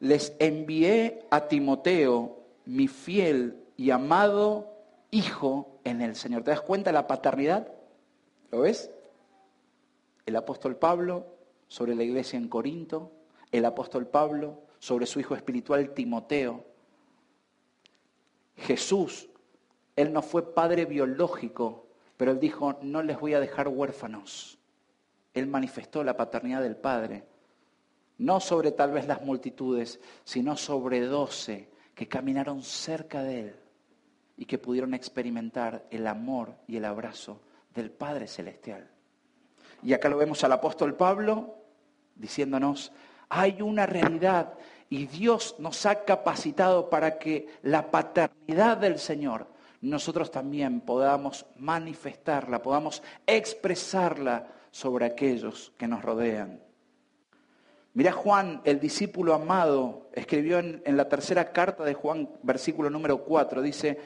les 0.00 0.34
envié 0.38 1.26
a 1.30 1.48
Timoteo, 1.48 2.38
mi 2.64 2.88
fiel 2.88 3.62
y 3.76 3.90
amado 3.90 4.72
hijo 5.10 5.80
en 5.84 6.00
el 6.00 6.16
Señor. 6.16 6.42
¿Te 6.42 6.50
das 6.50 6.60
cuenta 6.60 6.90
de 6.90 6.94
la 6.94 7.06
paternidad? 7.06 7.68
¿Lo 8.50 8.60
ves? 8.60 8.90
El 10.24 10.36
apóstol 10.36 10.76
Pablo 10.76 11.26
sobre 11.72 11.94
la 11.94 12.02
iglesia 12.02 12.36
en 12.36 12.48
Corinto, 12.48 13.10
el 13.50 13.64
apóstol 13.64 14.06
Pablo, 14.06 14.60
sobre 14.78 15.06
su 15.06 15.20
hijo 15.20 15.34
espiritual 15.34 15.94
Timoteo. 15.94 16.66
Jesús, 18.58 19.30
él 19.96 20.12
no 20.12 20.20
fue 20.20 20.52
padre 20.52 20.84
biológico, 20.84 21.86
pero 22.18 22.32
él 22.32 22.40
dijo, 22.40 22.78
no 22.82 23.02
les 23.02 23.18
voy 23.18 23.32
a 23.32 23.40
dejar 23.40 23.68
huérfanos. 23.68 24.58
Él 25.32 25.46
manifestó 25.46 26.04
la 26.04 26.14
paternidad 26.14 26.60
del 26.60 26.76
Padre, 26.76 27.24
no 28.18 28.38
sobre 28.38 28.72
tal 28.72 28.92
vez 28.92 29.06
las 29.06 29.22
multitudes, 29.22 29.98
sino 30.24 30.58
sobre 30.58 31.00
doce 31.00 31.70
que 31.94 32.06
caminaron 32.06 32.62
cerca 32.62 33.22
de 33.22 33.40
él 33.40 33.56
y 34.36 34.44
que 34.44 34.58
pudieron 34.58 34.92
experimentar 34.92 35.86
el 35.90 36.06
amor 36.06 36.54
y 36.68 36.76
el 36.76 36.84
abrazo 36.84 37.40
del 37.74 37.90
Padre 37.90 38.28
Celestial. 38.28 38.90
Y 39.82 39.94
acá 39.94 40.10
lo 40.10 40.18
vemos 40.18 40.44
al 40.44 40.52
apóstol 40.52 40.94
Pablo 40.96 41.61
diciéndonos, 42.14 42.92
hay 43.28 43.62
una 43.62 43.86
realidad 43.86 44.54
y 44.90 45.06
Dios 45.06 45.56
nos 45.58 45.86
ha 45.86 46.04
capacitado 46.04 46.90
para 46.90 47.18
que 47.18 47.48
la 47.62 47.90
paternidad 47.90 48.76
del 48.76 48.98
Señor 48.98 49.46
nosotros 49.82 50.30
también 50.30 50.80
podamos 50.80 51.44
manifestarla, 51.56 52.62
podamos 52.62 53.02
expresarla 53.26 54.46
sobre 54.70 55.06
aquellos 55.06 55.72
que 55.76 55.88
nos 55.88 56.02
rodean. 56.02 56.60
Mirá 57.94 58.12
Juan, 58.12 58.62
el 58.64 58.80
discípulo 58.80 59.34
amado, 59.34 60.08
escribió 60.12 60.60
en, 60.60 60.82
la 60.96 61.08
tercera 61.08 61.52
carta 61.52 61.84
de 61.84 61.94
Juan, 61.94 62.28
versículo 62.42 62.88
número 62.88 63.24
4, 63.24 63.60
dice, 63.60 63.98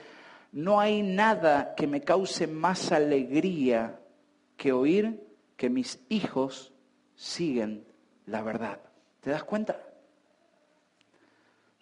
no 0.52 0.80
hay 0.80 1.02
nada 1.02 1.74
que 1.76 1.86
me 1.86 2.00
cause 2.00 2.46
más 2.46 2.90
alegría 2.90 4.00
que 4.56 4.72
oír 4.72 5.22
que 5.56 5.68
mis 5.68 6.00
hijos 6.08 6.72
siguen 7.14 7.84
la 8.26 8.42
verdad. 8.42 8.80
¿Te 9.20 9.30
das 9.30 9.44
cuenta? 9.44 9.80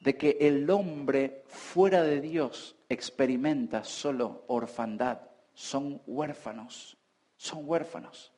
De 0.01 0.17
que 0.17 0.39
el 0.41 0.69
hombre 0.71 1.43
fuera 1.47 2.03
de 2.03 2.21
Dios 2.21 2.77
experimenta 2.89 3.85
solo 3.85 4.45
orfandad. 4.47 5.21
Son 5.55 6.01
huérfanos, 6.07 6.97
son 7.37 7.69
huérfanos 7.69 8.35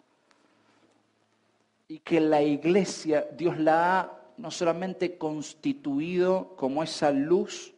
y 1.89 2.01
que 2.01 2.21
la 2.21 2.43
iglesia 2.43 3.27
Dios 3.37 3.59
la 3.59 4.01
ha 4.01 4.13
no 4.39 4.51
solamente 4.51 5.17
constituido 5.17 6.55
como 6.57 6.83
esa 6.83 7.11
luz 7.11 7.75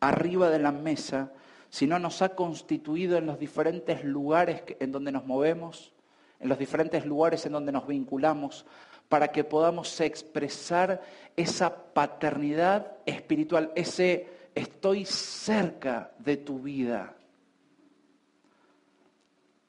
arriba 0.00 0.50
de 0.50 0.58
la 0.58 0.72
mesa, 0.72 1.32
sino 1.70 1.98
nos 1.98 2.22
ha 2.22 2.34
constituido 2.34 3.16
en 3.16 3.26
los 3.26 3.38
diferentes 3.38 4.04
lugares 4.04 4.62
en 4.78 4.92
donde 4.92 5.12
nos 5.12 5.26
movemos, 5.26 5.92
en 6.40 6.48
los 6.48 6.58
diferentes 6.58 7.06
lugares 7.06 7.46
en 7.46 7.52
donde 7.52 7.72
nos 7.72 7.86
vinculamos, 7.86 8.66
para 9.08 9.28
que 9.28 9.44
podamos 9.44 10.00
expresar 10.00 11.02
esa 11.36 11.92
paternidad 11.92 12.92
espiritual, 13.06 13.72
ese 13.74 14.28
estoy 14.54 15.04
cerca 15.04 16.12
de 16.18 16.36
tu 16.36 16.60
vida. 16.60 17.14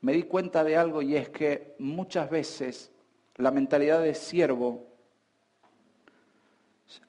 Me 0.02 0.14
di 0.14 0.24
cuenta 0.24 0.64
de 0.64 0.78
algo 0.78 1.02
y 1.02 1.16
es 1.16 1.30
que 1.30 1.76
muchas 1.80 2.30
veces 2.30 2.92
la 3.36 3.52
mentalidad 3.52 4.02
de 4.02 4.16
siervo 4.16 4.88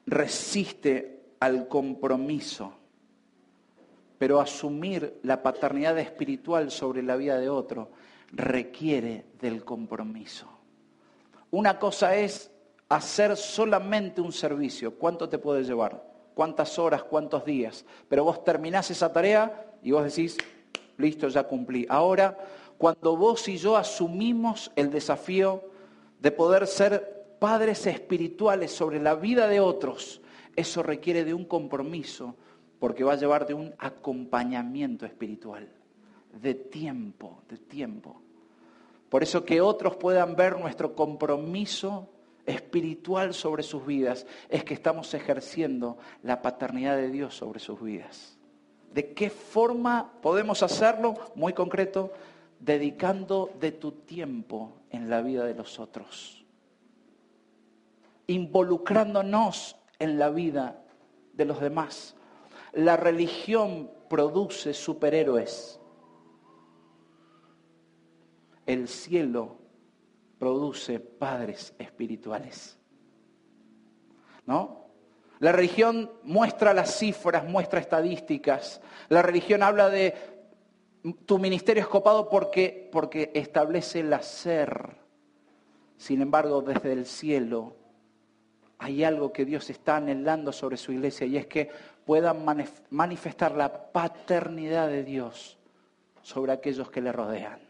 resiste 0.07 1.21
al 1.41 1.69
compromiso, 1.69 2.75
pero 4.19 4.41
asumir 4.41 5.19
la 5.23 5.43
paternidad 5.43 5.99
espiritual 5.99 6.71
sobre 6.71 7.03
la 7.03 7.17
vida 7.17 7.39
de 7.39 7.49
otro 7.49 7.91
requiere 8.33 9.25
del 9.41 9.65
compromiso. 9.65 10.60
Una 11.51 11.79
cosa 11.79 12.15
es 12.17 12.51
hacer 12.89 13.37
solamente 13.37 14.21
un 14.21 14.33
servicio. 14.33 14.95
¿Cuánto 14.97 15.29
te 15.29 15.39
puede 15.39 15.65
llevar? 15.65 16.03
¿Cuántas 16.35 16.79
horas? 16.79 17.03
¿Cuántos 17.05 17.45
días? 17.45 17.85
Pero 18.09 18.25
vos 18.25 18.45
terminás 18.45 18.91
esa 18.91 19.13
tarea 19.13 19.75
y 19.83 19.91
vos 19.91 20.05
decís, 20.05 20.37
listo, 20.97 21.29
ya 21.29 21.45
cumplí. 21.45 21.87
Ahora, 21.89 22.37
cuando 22.79 23.17
vos 23.17 23.47
y 23.49 23.57
yo 23.57 23.77
asumimos 23.77 24.71
el 24.77 24.91
desafío 24.91 25.63
de 26.21 26.31
poder 26.31 26.67
ser 26.67 27.37
padres 27.39 27.87
espirituales 27.87 28.71
sobre 28.71 29.01
la 29.01 29.15
vida 29.15 29.49
de 29.49 29.61
otros, 29.61 30.21
eso 30.57 30.83
requiere 30.83 31.25
de 31.25 31.35
un 31.35 31.45
compromiso, 31.45 32.37
porque 32.79 33.05
va 33.05 33.15
a 33.15 33.17
llevar 33.17 33.47
de 33.47 33.55
un 33.55 33.75
acompañamiento 33.79 35.05
espiritual, 35.05 35.69
de 36.33 36.55
tiempo, 36.55 37.43
de 37.49 37.59
tiempo. 37.59 38.23
Por 39.11 39.23
eso 39.23 39.45
que 39.45 39.61
otros 39.61 39.97
puedan 39.97 40.37
ver 40.37 40.59
nuestro 40.59 40.95
compromiso 40.95 42.09
espiritual 42.47 43.35
sobre 43.35 43.63
sus 43.63 43.85
vidas, 43.85 44.27
es 44.49 44.65
que 44.65 44.75
estamos 44.75 45.13
ejerciendo 45.15 45.99
la 46.23 46.41
paternidad 46.41 46.97
de 46.97 47.11
Dios 47.11 47.35
sobre 47.35 47.61
sus 47.61 47.83
vidas. 47.83 48.39
¿De 48.95 49.13
qué 49.13 49.31
forma 49.31 50.13
podemos 50.23 50.63
hacerlo? 50.63 51.15
Muy 51.35 51.53
concreto, 51.53 52.13
dedicando 52.59 53.51
de 53.61 53.73
tu 53.73 53.93
tiempo 53.93 54.73
en 54.91 55.11
la 55.11 55.23
vida 55.23 55.45
de 55.45 55.55
los 55.55 55.79
otros, 55.79 56.45
involucrándonos 58.27 59.77
en 59.99 60.19
la 60.19 60.31
vida 60.31 60.83
de 61.33 61.45
los 61.45 61.61
demás. 61.61 62.17
La 62.73 62.97
religión 62.97 63.91
produce 64.09 64.75
superhéroes. 64.75 65.80
El 68.67 68.89
cielo 68.89 69.59
produce 70.39 71.01
padres 71.01 71.75
espirituales. 71.79 72.79
¿No? 74.47 74.87
La 75.39 75.53
religión 75.53 76.11
muestra 76.23 76.75
las 76.75 76.99
cifras, 76.99 77.49
muestra 77.49 77.81
estadísticas. 77.81 78.81
La 79.09 79.23
religión 79.23 79.63
habla 79.63 79.89
de 79.89 80.15
tu 81.25 81.39
ministerio 81.39 81.83
es 81.83 81.89
copado 81.89 82.29
porque, 82.29 82.89
porque 82.93 83.31
establece 83.35 84.01
el 84.01 84.13
hacer. 84.13 84.97
Sin 85.97 86.21
embargo, 86.21 86.63
desde 86.63 86.93
el 86.93 87.07
cielo 87.07 87.77
hay 88.79 89.05
algo 89.05 89.33
que 89.33 89.45
Dios 89.45 89.69
está 89.71 89.97
anhelando 89.97 90.53
sobre 90.53 90.77
su 90.77 90.93
iglesia 90.93 91.27
y 91.27 91.37
es 91.37 91.47
que 91.47 91.71
puedan 92.05 92.45
manifestar 92.91 93.55
la 93.55 93.93
paternidad 93.93 94.89
de 94.89 95.05
Dios 95.05 95.59
sobre 96.23 96.53
aquellos 96.53 96.91
que 96.91 97.01
le 97.01 97.13
rodean. 97.13 97.70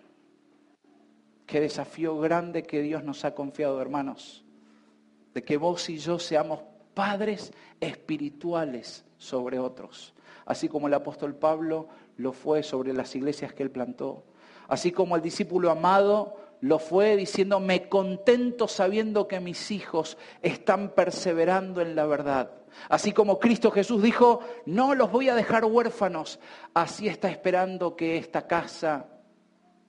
Qué 1.51 1.61
desafío 1.61 2.17
grande 2.21 2.63
que 2.63 2.81
Dios 2.81 3.03
nos 3.03 3.25
ha 3.25 3.35
confiado, 3.35 3.83
hermanos, 3.83 4.45
de 5.35 5.43
que 5.43 5.57
vos 5.57 5.91
y 5.91 5.99
yo 5.99 6.21
seamos 6.21 6.61
padres 6.95 7.53
espirituales 7.81 9.05
sobre 9.19 9.59
otros. 9.59 10.15
Así 10.47 10.69
como 10.69 10.87
el 10.87 10.95
apóstol 10.95 11.35
Pablo 11.35 11.89
lo 12.19 12.33
fue 12.33 12.63
sobre 12.63 12.93
las 12.93 13.17
iglesias 13.17 13.53
que 13.53 13.65
él 13.65 13.73
plantó. 13.73 14.23
Así 14.69 14.93
como 14.93 15.17
el 15.17 15.23
discípulo 15.23 15.73
amado 15.73 16.37
lo 16.61 16.79
fue 16.79 17.17
diciendo, 17.17 17.59
me 17.59 17.89
contento 17.89 18.69
sabiendo 18.69 19.27
que 19.27 19.41
mis 19.41 19.73
hijos 19.73 20.19
están 20.43 20.91
perseverando 20.95 21.81
en 21.81 21.97
la 21.97 22.07
verdad. 22.07 22.53
Así 22.89 23.11
como 23.11 23.41
Cristo 23.41 23.73
Jesús 23.73 24.05
dijo, 24.05 24.39
no 24.67 24.95
los 24.95 25.11
voy 25.11 25.29
a 25.29 25.35
dejar 25.35 25.65
huérfanos, 25.65 26.39
así 26.75 27.09
está 27.09 27.29
esperando 27.29 27.97
que 27.97 28.19
esta 28.19 28.47
casa 28.47 29.09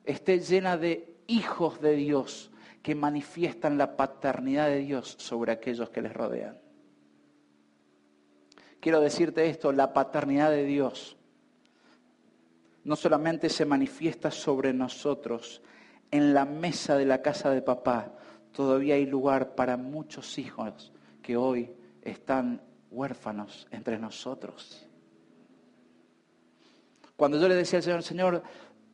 esté 0.03 0.39
llena 0.39 0.75
de 0.75 1.10
hijos 1.31 1.81
de 1.81 1.95
Dios 1.95 2.51
que 2.83 2.95
manifiestan 2.95 3.77
la 3.77 3.95
paternidad 3.95 4.67
de 4.67 4.79
Dios 4.79 5.15
sobre 5.19 5.51
aquellos 5.51 5.89
que 5.89 6.01
les 6.01 6.13
rodean. 6.13 6.57
Quiero 8.79 8.99
decirte 8.99 9.47
esto, 9.47 9.71
la 9.71 9.93
paternidad 9.93 10.49
de 10.49 10.65
Dios 10.65 11.15
no 12.83 12.95
solamente 12.95 13.49
se 13.49 13.65
manifiesta 13.65 14.31
sobre 14.31 14.73
nosotros, 14.73 15.61
en 16.09 16.33
la 16.33 16.45
mesa 16.45 16.97
de 16.97 17.05
la 17.05 17.21
casa 17.21 17.51
de 17.51 17.61
papá 17.61 18.11
todavía 18.51 18.95
hay 18.95 19.05
lugar 19.05 19.55
para 19.55 19.77
muchos 19.77 20.37
hijos 20.37 20.91
que 21.21 21.37
hoy 21.37 21.71
están 22.01 22.61
huérfanos 22.89 23.67
entre 23.71 23.97
nosotros. 23.97 24.85
Cuando 27.15 27.39
yo 27.39 27.47
le 27.47 27.55
decía 27.55 27.77
al 27.77 27.83
Señor, 27.83 28.03
Señor, 28.03 28.43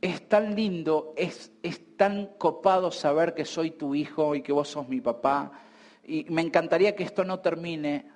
es 0.01 0.27
tan 0.27 0.55
lindo, 0.55 1.13
es, 1.17 1.51
es 1.63 1.97
tan 1.97 2.27
copado 2.38 2.91
saber 2.91 3.33
que 3.33 3.45
soy 3.45 3.71
tu 3.71 3.95
hijo 3.95 4.36
y 4.36 4.41
que 4.41 4.51
vos 4.51 4.69
sos 4.69 4.88
mi 4.88 5.01
papá, 5.01 5.51
y 6.03 6.25
me 6.29 6.41
encantaría 6.41 6.95
que 6.95 7.03
esto 7.03 7.23
no 7.23 7.39
termine. 7.39 8.10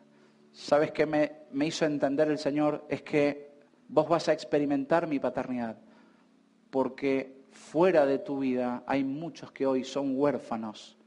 ¿Sabes 0.53 0.91
qué 0.91 1.05
me, 1.05 1.31
me 1.51 1.67
hizo 1.67 1.85
entender 1.85 2.29
el 2.29 2.37
Señor? 2.37 2.85
Es 2.89 3.01
que 3.01 3.51
vos 3.87 4.07
vas 4.07 4.29
a 4.29 4.33
experimentar 4.33 5.07
mi 5.07 5.19
paternidad, 5.19 5.77
porque 6.69 7.41
fuera 7.51 8.05
de 8.05 8.19
tu 8.19 8.39
vida 8.39 8.83
hay 8.87 9.03
muchos 9.03 9.51
que 9.51 9.65
hoy 9.65 9.83
son 9.83 10.17
huérfanos 10.17 10.97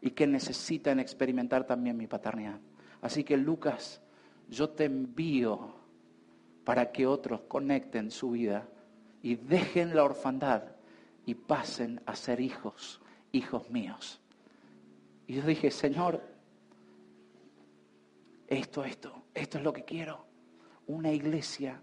y 0.00 0.10
que 0.10 0.26
necesitan 0.26 1.00
experimentar 1.00 1.66
también 1.66 1.96
mi 1.96 2.06
paternidad. 2.06 2.60
Así 3.00 3.24
que 3.24 3.36
Lucas, 3.36 4.02
yo 4.48 4.70
te 4.70 4.84
envío 4.84 5.74
para 6.64 6.92
que 6.92 7.06
otros 7.06 7.42
conecten 7.42 8.10
su 8.10 8.32
vida 8.32 8.68
y 9.22 9.36
dejen 9.36 9.94
la 9.94 10.04
orfandad 10.04 10.62
y 11.24 11.34
pasen 11.34 12.00
a 12.06 12.14
ser 12.14 12.40
hijos, 12.40 13.00
hijos 13.32 13.68
míos. 13.70 14.20
Y 15.26 15.34
yo 15.34 15.42
dije, 15.42 15.70
Señor, 15.70 16.22
esto, 18.46 18.84
esto, 18.84 19.24
esto 19.34 19.58
es 19.58 19.64
lo 19.64 19.72
que 19.72 19.84
quiero. 19.84 20.24
Una 20.86 21.12
iglesia 21.12 21.80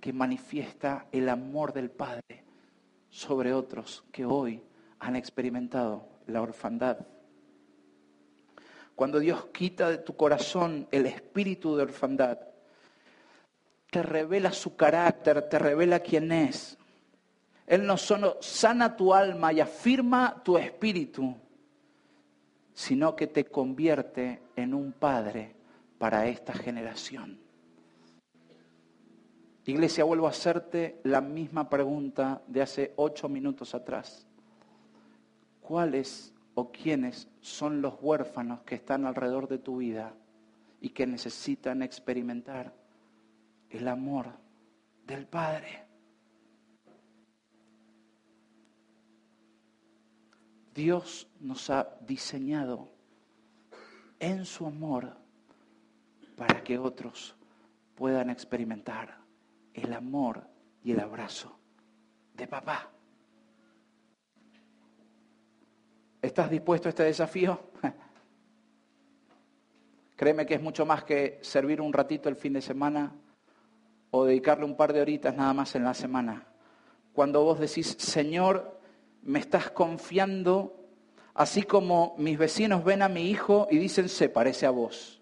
que 0.00 0.12
manifiesta 0.12 1.06
el 1.12 1.28
amor 1.28 1.72
del 1.72 1.90
Padre 1.90 2.44
sobre 3.08 3.52
otros 3.52 4.04
que 4.10 4.24
hoy 4.24 4.62
han 4.98 5.16
experimentado 5.16 6.08
la 6.26 6.42
orfandad. 6.42 7.06
Cuando 8.96 9.20
Dios 9.20 9.46
quita 9.52 9.90
de 9.90 9.98
tu 9.98 10.16
corazón 10.16 10.88
el 10.90 11.06
espíritu 11.06 11.76
de 11.76 11.84
orfandad, 11.84 12.38
te 13.90 14.02
revela 14.02 14.52
su 14.52 14.76
carácter, 14.76 15.48
te 15.48 15.58
revela 15.58 16.00
quién 16.00 16.32
es. 16.32 16.76
Él 17.66 17.86
no 17.86 17.96
solo 17.96 18.36
sana 18.40 18.96
tu 18.96 19.12
alma 19.12 19.52
y 19.52 19.60
afirma 19.60 20.42
tu 20.44 20.56
espíritu, 20.56 21.34
sino 22.72 23.16
que 23.16 23.26
te 23.26 23.44
convierte 23.44 24.42
en 24.54 24.74
un 24.74 24.92
padre 24.92 25.54
para 25.98 26.26
esta 26.28 26.52
generación. 26.52 27.38
Iglesia, 29.64 30.04
vuelvo 30.04 30.26
a 30.26 30.30
hacerte 30.30 31.00
la 31.02 31.20
misma 31.20 31.68
pregunta 31.68 32.40
de 32.46 32.62
hace 32.62 32.92
ocho 32.96 33.28
minutos 33.28 33.74
atrás. 33.74 34.24
¿Cuáles 35.60 36.32
o 36.54 36.70
quiénes 36.70 37.28
son 37.40 37.82
los 37.82 37.94
huérfanos 38.00 38.62
que 38.62 38.76
están 38.76 39.06
alrededor 39.06 39.48
de 39.48 39.58
tu 39.58 39.78
vida 39.78 40.14
y 40.80 40.90
que 40.90 41.06
necesitan 41.06 41.82
experimentar 41.82 42.72
el 43.70 43.88
amor 43.88 44.26
del 45.06 45.26
Padre? 45.26 45.84
Dios 50.74 51.26
nos 51.40 51.70
ha 51.70 51.96
diseñado 52.06 52.90
en 54.18 54.44
su 54.44 54.66
amor 54.66 55.16
para 56.36 56.62
que 56.62 56.78
otros 56.78 57.34
puedan 57.94 58.28
experimentar 58.28 59.18
el 59.72 59.92
amor 59.94 60.46
y 60.84 60.92
el 60.92 61.00
abrazo 61.00 61.58
de 62.34 62.46
papá. 62.46 62.90
¿Estás 66.20 66.50
dispuesto 66.50 66.88
a 66.88 66.90
este 66.90 67.04
desafío? 67.04 67.58
Créeme 70.16 70.44
que 70.44 70.54
es 70.54 70.62
mucho 70.62 70.84
más 70.84 71.04
que 71.04 71.38
servir 71.42 71.80
un 71.80 71.92
ratito 71.92 72.28
el 72.28 72.36
fin 72.36 72.52
de 72.52 72.60
semana 72.60 73.14
o 74.16 74.24
dedicarle 74.24 74.64
un 74.64 74.76
par 74.76 74.92
de 74.92 75.00
horitas 75.00 75.34
nada 75.34 75.52
más 75.52 75.74
en 75.74 75.84
la 75.84 75.94
semana. 75.94 76.46
Cuando 77.12 77.42
vos 77.42 77.58
decís, 77.58 77.96
Señor, 77.98 78.78
me 79.22 79.38
estás 79.38 79.70
confiando, 79.70 80.76
así 81.34 81.62
como 81.62 82.14
mis 82.18 82.38
vecinos 82.38 82.84
ven 82.84 83.02
a 83.02 83.08
mi 83.08 83.30
hijo 83.30 83.66
y 83.70 83.78
dicen, 83.78 84.08
se 84.08 84.28
parece 84.28 84.66
a 84.66 84.70
vos 84.70 85.16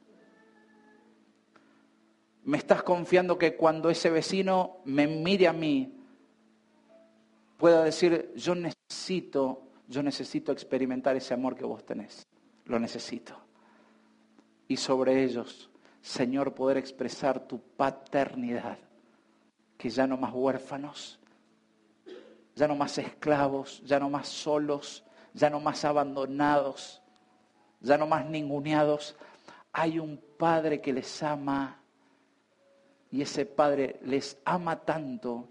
me 2.45 2.59
estás 2.59 2.83
confiando 2.83 3.39
que 3.39 3.57
cuando 3.57 3.91
ese 3.91 4.11
vecino 4.11 4.79
me 4.85 5.07
mire 5.07 5.49
a 5.49 5.53
mí, 5.53 5.99
pueda 7.57 7.83
decir, 7.83 8.33
yo 8.37 8.55
necesito, 8.55 9.63
yo 9.89 10.03
necesito 10.03 10.53
experimentar 10.53 11.17
ese 11.17 11.33
amor 11.33 11.57
que 11.57 11.65
vos 11.65 11.85
tenés. 11.85 12.27
Lo 12.67 12.79
necesito. 12.79 13.35
Y 14.69 14.77
sobre 14.77 15.25
ellos, 15.25 15.71
Señor, 16.03 16.55
poder 16.55 16.77
expresar 16.77 17.47
tu 17.47 17.61
paternidad, 17.61 18.79
que 19.85 19.91
ya 19.91 20.07
no 20.07 20.17
más 20.17 20.33
huérfanos, 20.33 21.19
ya 22.57 22.67
no 22.67 22.75
más 22.75 22.97
esclavos, 22.97 23.83
ya 23.85 24.01
no 24.01 24.09
más 24.09 24.27
solos, 24.27 25.05
ya 25.35 25.51
no 25.51 25.61
más 25.61 25.85
abandonados, 25.85 27.03
ya 27.83 27.99
no 27.99 28.07
más 28.07 28.25
ninguneados. 28.25 29.15
Hay 29.75 29.99
un 29.99 30.17
Padre 30.39 30.81
que 30.81 30.95
les 30.95 31.23
ama 31.23 31.83
y 33.11 33.21
ese 33.21 33.45
Padre 33.45 34.01
les 34.05 34.39
ama 34.47 34.81
tanto 34.87 35.51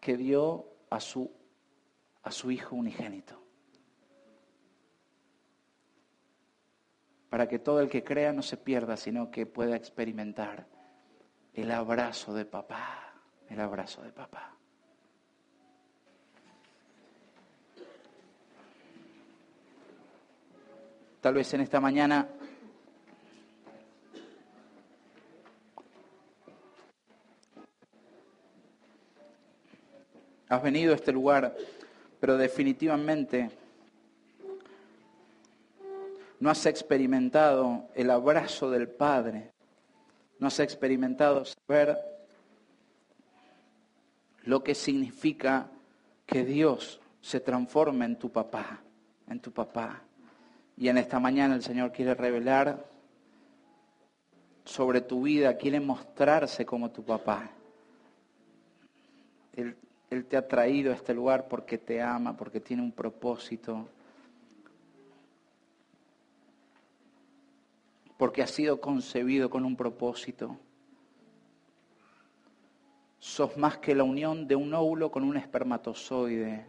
que 0.00 0.16
dio 0.16 0.66
a 0.90 0.98
su, 0.98 1.30
a 2.24 2.32
su 2.32 2.50
Hijo 2.50 2.74
unigénito. 2.74 3.40
Para 7.30 7.46
que 7.46 7.60
todo 7.60 7.78
el 7.78 7.88
que 7.88 8.02
crea 8.02 8.32
no 8.32 8.42
se 8.42 8.56
pierda, 8.56 8.96
sino 8.96 9.30
que 9.30 9.46
pueda 9.46 9.76
experimentar 9.76 10.66
el 11.54 11.70
abrazo 11.70 12.34
de 12.34 12.44
papá, 12.44 13.05
el 13.50 13.60
abrazo 13.60 14.02
de 14.02 14.10
papá. 14.10 14.52
Tal 21.20 21.34
vez 21.34 21.52
en 21.54 21.60
esta 21.62 21.80
mañana 21.80 22.28
Has 30.48 30.62
venido 30.62 30.92
a 30.92 30.96
este 30.96 31.10
lugar, 31.10 31.56
pero 32.20 32.36
definitivamente 32.36 33.50
no 36.38 36.50
has 36.50 36.66
experimentado 36.66 37.88
el 37.96 38.10
abrazo 38.10 38.70
del 38.70 38.88
Padre, 38.88 39.50
no 40.38 40.46
has 40.46 40.60
experimentado 40.60 41.44
saber 41.44 41.98
lo 44.46 44.62
que 44.62 44.74
significa 44.74 45.68
que 46.24 46.44
Dios 46.44 47.00
se 47.20 47.40
transforme 47.40 48.04
en 48.04 48.16
tu 48.16 48.30
papá, 48.30 48.80
en 49.28 49.40
tu 49.40 49.52
papá. 49.52 50.02
Y 50.76 50.88
en 50.88 50.98
esta 50.98 51.18
mañana 51.18 51.56
el 51.56 51.62
Señor 51.62 51.92
quiere 51.92 52.14
revelar 52.14 52.86
sobre 54.64 55.00
tu 55.00 55.22
vida, 55.22 55.56
quiere 55.56 55.80
mostrarse 55.80 56.64
como 56.64 56.90
tu 56.90 57.04
papá. 57.04 57.50
Él 59.54 60.24
te 60.26 60.36
ha 60.36 60.46
traído 60.46 60.92
a 60.92 60.94
este 60.94 61.12
lugar 61.12 61.48
porque 61.48 61.78
te 61.78 62.00
ama, 62.00 62.36
porque 62.36 62.60
tiene 62.60 62.82
un 62.82 62.92
propósito, 62.92 63.88
porque 68.16 68.42
ha 68.42 68.46
sido 68.46 68.80
concebido 68.80 69.50
con 69.50 69.64
un 69.64 69.76
propósito. 69.76 70.56
Sos 73.18 73.56
más 73.56 73.78
que 73.78 73.94
la 73.94 74.04
unión 74.04 74.46
de 74.46 74.56
un 74.56 74.72
óvulo 74.74 75.10
con 75.10 75.24
un 75.24 75.36
espermatozoide. 75.36 76.66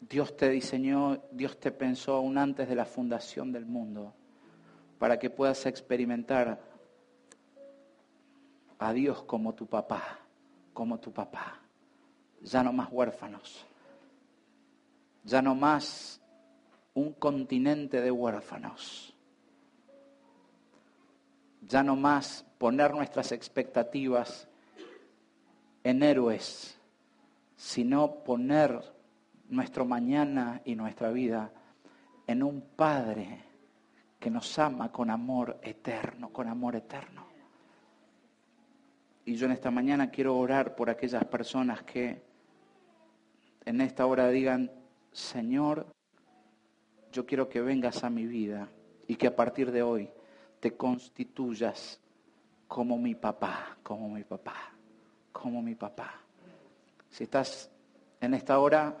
Dios 0.00 0.36
te 0.36 0.48
diseñó, 0.48 1.22
Dios 1.30 1.58
te 1.60 1.70
pensó 1.70 2.14
aún 2.14 2.38
antes 2.38 2.68
de 2.68 2.74
la 2.74 2.84
fundación 2.84 3.52
del 3.52 3.66
mundo 3.66 4.14
para 4.98 5.18
que 5.18 5.30
puedas 5.30 5.66
experimentar 5.66 6.60
a 8.78 8.92
Dios 8.92 9.22
como 9.22 9.54
tu 9.54 9.66
papá 9.66 10.20
como 10.72 10.98
tu 10.98 11.12
papá. 11.12 11.60
Ya 12.40 12.62
no 12.62 12.72
más 12.72 12.88
huérfanos. 12.90 13.66
Ya 15.24 15.42
no 15.42 15.54
más 15.54 16.20
un 16.94 17.12
continente 17.12 18.00
de 18.00 18.10
huérfanos. 18.10 19.14
Ya 21.60 21.82
no 21.82 21.96
más 21.96 22.46
poner 22.60 22.92
nuestras 22.92 23.32
expectativas 23.32 24.46
en 25.82 26.02
héroes, 26.02 26.78
sino 27.56 28.16
poner 28.16 28.82
nuestro 29.48 29.86
mañana 29.86 30.60
y 30.66 30.74
nuestra 30.74 31.10
vida 31.10 31.50
en 32.26 32.42
un 32.42 32.60
Padre 32.60 33.44
que 34.18 34.30
nos 34.30 34.58
ama 34.58 34.92
con 34.92 35.08
amor 35.08 35.58
eterno, 35.62 36.34
con 36.34 36.48
amor 36.48 36.76
eterno. 36.76 37.26
Y 39.24 39.36
yo 39.36 39.46
en 39.46 39.52
esta 39.52 39.70
mañana 39.70 40.10
quiero 40.10 40.36
orar 40.36 40.76
por 40.76 40.90
aquellas 40.90 41.24
personas 41.24 41.82
que 41.84 42.22
en 43.64 43.80
esta 43.80 44.04
hora 44.04 44.28
digan, 44.28 44.70
Señor, 45.12 45.86
yo 47.10 47.24
quiero 47.24 47.48
que 47.48 47.62
vengas 47.62 48.04
a 48.04 48.10
mi 48.10 48.26
vida 48.26 48.68
y 49.06 49.16
que 49.16 49.28
a 49.28 49.34
partir 49.34 49.72
de 49.72 49.82
hoy 49.82 50.10
te 50.60 50.76
constituyas 50.76 52.02
como 52.70 52.96
mi 52.98 53.16
papá, 53.16 53.76
como 53.82 54.08
mi 54.08 54.22
papá, 54.22 54.54
como 55.32 55.60
mi 55.60 55.74
papá. 55.74 56.14
Si 57.10 57.24
estás 57.24 57.68
en 58.20 58.32
esta 58.32 58.60
hora, 58.60 58.96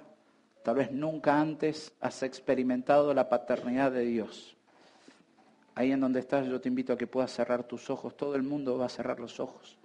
tal 0.64 0.74
vez 0.74 0.90
nunca 0.90 1.40
antes 1.40 1.94
has 2.00 2.24
experimentado 2.24 3.14
la 3.14 3.28
paternidad 3.28 3.92
de 3.92 4.06
Dios. 4.06 4.56
Ahí 5.76 5.92
en 5.92 6.00
donde 6.00 6.18
estás, 6.18 6.48
yo 6.48 6.60
te 6.60 6.68
invito 6.68 6.92
a 6.92 6.98
que 6.98 7.06
puedas 7.06 7.30
cerrar 7.30 7.62
tus 7.62 7.88
ojos. 7.90 8.16
Todo 8.16 8.34
el 8.34 8.42
mundo 8.42 8.76
va 8.76 8.86
a 8.86 8.88
cerrar 8.88 9.20
los 9.20 9.38
ojos. 9.38 9.78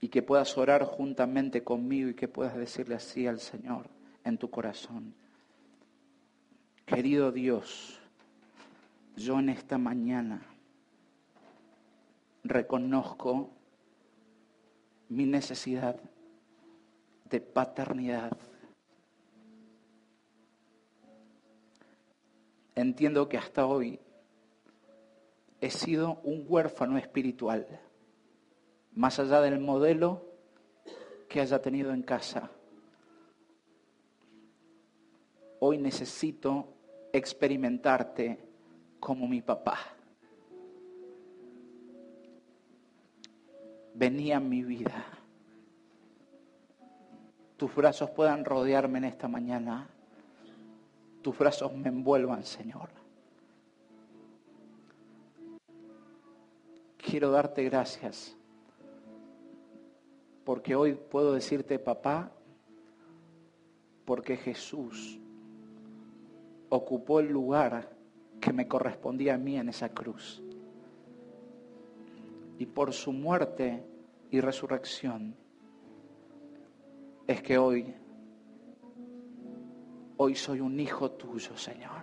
y 0.00 0.08
que 0.08 0.20
puedas 0.20 0.58
orar 0.58 0.82
juntamente 0.82 1.62
conmigo 1.62 2.10
y 2.10 2.14
que 2.14 2.26
puedas 2.26 2.56
decirle 2.56 2.96
así 2.96 3.28
al 3.28 3.38
Señor 3.38 3.86
en 4.24 4.36
tu 4.36 4.50
corazón. 4.50 5.14
Querido 6.84 7.30
Dios, 7.30 8.01
yo 9.16 9.38
en 9.38 9.48
esta 9.48 9.78
mañana 9.78 10.42
reconozco 12.44 13.50
mi 15.08 15.26
necesidad 15.26 15.96
de 17.30 17.40
paternidad. 17.40 18.32
entiendo 22.74 23.28
que 23.28 23.38
hasta 23.38 23.66
hoy 23.66 24.00
he 25.60 25.70
sido 25.70 26.20
un 26.24 26.44
huérfano 26.48 26.98
espiritual, 26.98 27.66
más 28.94 29.18
allá 29.18 29.40
del 29.40 29.60
modelo 29.60 30.24
que 31.28 31.40
haya 31.40 31.60
tenido 31.62 31.92
en 31.92 32.02
casa. 32.02 32.50
Hoy 35.60 35.78
necesito 35.78 36.74
experimentarte 37.12 38.38
como 39.02 39.26
mi 39.26 39.42
papá. 39.42 39.78
Venía 43.94 44.36
en 44.36 44.48
mi 44.48 44.62
vida. 44.62 45.04
Tus 47.56 47.74
brazos 47.74 48.10
puedan 48.10 48.44
rodearme 48.44 48.98
en 48.98 49.04
esta 49.06 49.26
mañana. 49.26 49.88
Tus 51.20 51.36
brazos 51.36 51.74
me 51.74 51.88
envuelvan, 51.88 52.44
Señor. 52.44 52.90
Quiero 56.96 57.32
darte 57.32 57.64
gracias 57.64 58.36
porque 60.44 60.76
hoy 60.76 60.94
puedo 60.94 61.32
decirte 61.32 61.80
papá, 61.80 62.30
porque 64.04 64.36
Jesús 64.36 65.18
ocupó 66.68 67.18
el 67.18 67.32
lugar 67.32 68.00
que 68.42 68.52
me 68.52 68.66
correspondía 68.66 69.34
a 69.34 69.38
mí 69.38 69.56
en 69.56 69.68
esa 69.68 69.90
cruz. 69.90 70.42
Y 72.58 72.66
por 72.66 72.92
su 72.92 73.12
muerte 73.12 73.86
y 74.30 74.40
resurrección 74.40 75.36
es 77.28 77.40
que 77.40 77.56
hoy, 77.56 77.94
hoy 80.16 80.34
soy 80.34 80.60
un 80.60 80.80
hijo 80.80 81.12
tuyo, 81.12 81.56
Señor. 81.56 82.02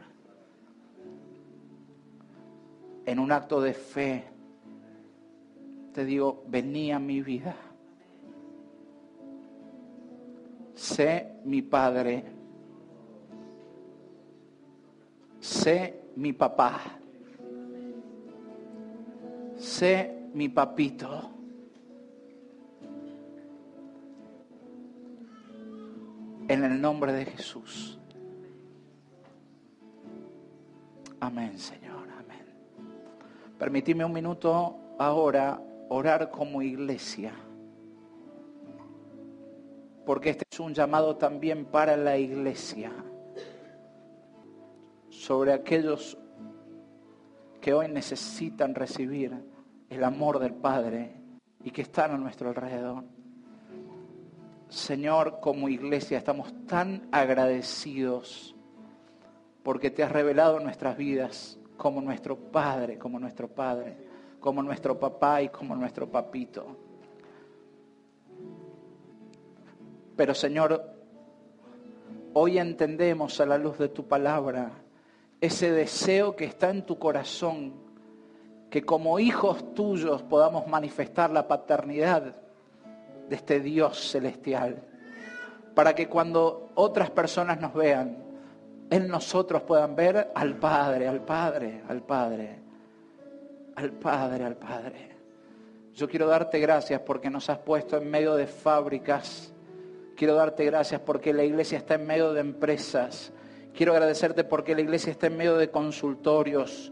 En 3.05 3.19
un 3.19 3.33
acto 3.33 3.59
de 3.59 3.73
fe 3.73 4.23
te 5.93 6.05
digo, 6.05 6.45
venía 6.47 6.95
a 6.95 6.99
mi 6.99 7.21
vida. 7.21 7.53
Sé 10.73 11.33
mi 11.43 11.61
padre. 11.63 12.23
Sé 15.41 15.99
mi 16.16 16.34
papá. 16.34 16.80
Sé 19.57 20.30
mi 20.34 20.49
papito. 20.49 21.32
En 26.47 26.64
el 26.64 26.82
nombre 26.82 27.14
de 27.14 27.26
Jesús. 27.26 27.99
Amén, 31.20 31.57
Señor. 31.60 32.07
Amén. 32.10 32.45
Permitime 33.57 34.05
un 34.05 34.14
minuto 34.14 34.95
ahora 34.97 35.62
orar 35.89 36.32
como 36.32 36.62
iglesia 36.62 37.34
porque 40.10 40.32
este 40.32 40.43
es 40.49 40.60
un 40.60 40.74
llamado 40.74 41.18
también 41.18 41.66
para 41.66 41.95
la 41.95 42.18
iglesia, 42.18 42.91
sobre 45.30 45.53
aquellos 45.53 46.17
que 47.61 47.71
hoy 47.71 47.88
necesitan 47.88 48.73
recibir 48.73 49.32
el 49.88 50.03
amor 50.03 50.39
del 50.39 50.55
Padre 50.55 51.21
y 51.63 51.69
que 51.69 51.84
están 51.84 52.09
a 52.09 52.17
nuestro 52.17 52.49
alrededor. 52.49 53.03
Señor, 54.69 55.39
como 55.39 55.69
iglesia 55.69 56.17
estamos 56.17 56.51
tan 56.65 57.07
agradecidos 57.11 58.55
porque 59.61 59.91
te 59.91 60.01
has 60.01 60.11
revelado 60.11 60.59
nuestras 60.59 60.97
vidas 60.97 61.59
como 61.77 62.01
nuestro 62.01 62.36
Padre, 62.36 62.97
como 62.97 63.19
nuestro 63.19 63.47
Padre, 63.49 63.97
como 64.39 64.63
nuestro 64.63 64.99
papá 64.99 65.43
y 65.43 65.49
como 65.49 65.75
nuestro 65.75 66.09
papito. 66.09 66.75
Pero 70.15 70.34
Señor, 70.34 70.91
hoy 72.34 72.57
entendemos 72.57 73.39
a 73.39 73.45
la 73.45 73.59
luz 73.59 73.77
de 73.77 73.89
tu 73.89 74.07
palabra 74.07 74.86
ese 75.41 75.71
deseo 75.71 76.35
que 76.35 76.45
está 76.45 76.69
en 76.69 76.85
tu 76.85 76.99
corazón, 76.99 77.73
que 78.69 78.83
como 78.83 79.19
hijos 79.19 79.73
tuyos 79.73 80.21
podamos 80.23 80.67
manifestar 80.67 81.29
la 81.31 81.47
paternidad 81.47 82.35
de 83.29 83.35
este 83.35 83.59
Dios 83.59 84.09
celestial, 84.11 84.83
para 85.75 85.95
que 85.95 86.07
cuando 86.07 86.71
otras 86.75 87.09
personas 87.09 87.59
nos 87.59 87.73
vean, 87.73 88.17
en 88.89 89.07
nosotros 89.07 89.61
puedan 89.61 89.95
ver 89.95 90.31
al 90.33 90.57
Padre, 90.57 91.07
al 91.07 91.21
Padre, 91.21 91.83
al 91.87 92.01
Padre, 92.01 92.59
al 93.75 93.91
Padre, 93.91 94.43
al 94.43 94.55
Padre. 94.55 95.09
Yo 95.93 96.07
quiero 96.07 96.27
darte 96.27 96.59
gracias 96.59 97.01
porque 97.01 97.29
nos 97.29 97.49
has 97.49 97.59
puesto 97.59 97.97
en 97.97 98.09
medio 98.09 98.35
de 98.35 98.47
fábricas, 98.47 99.53
Quiero 100.19 100.35
darte 100.35 100.65
gracias 100.65 100.99
porque 100.99 101.31
la 101.31 101.45
iglesia 101.45 101.77
está 101.77 101.93
en 101.95 102.05
medio 102.05 102.33
de 102.33 102.41
empresas. 102.41 103.31
Quiero 103.76 103.93
agradecerte 103.93 104.43
porque 104.43 104.76
la 104.76 104.82
iglesia 104.82 105.11
está 105.11 105.28
en 105.28 105.38
medio 105.38 105.57
de 105.57 105.70
consultorios. 105.70 106.91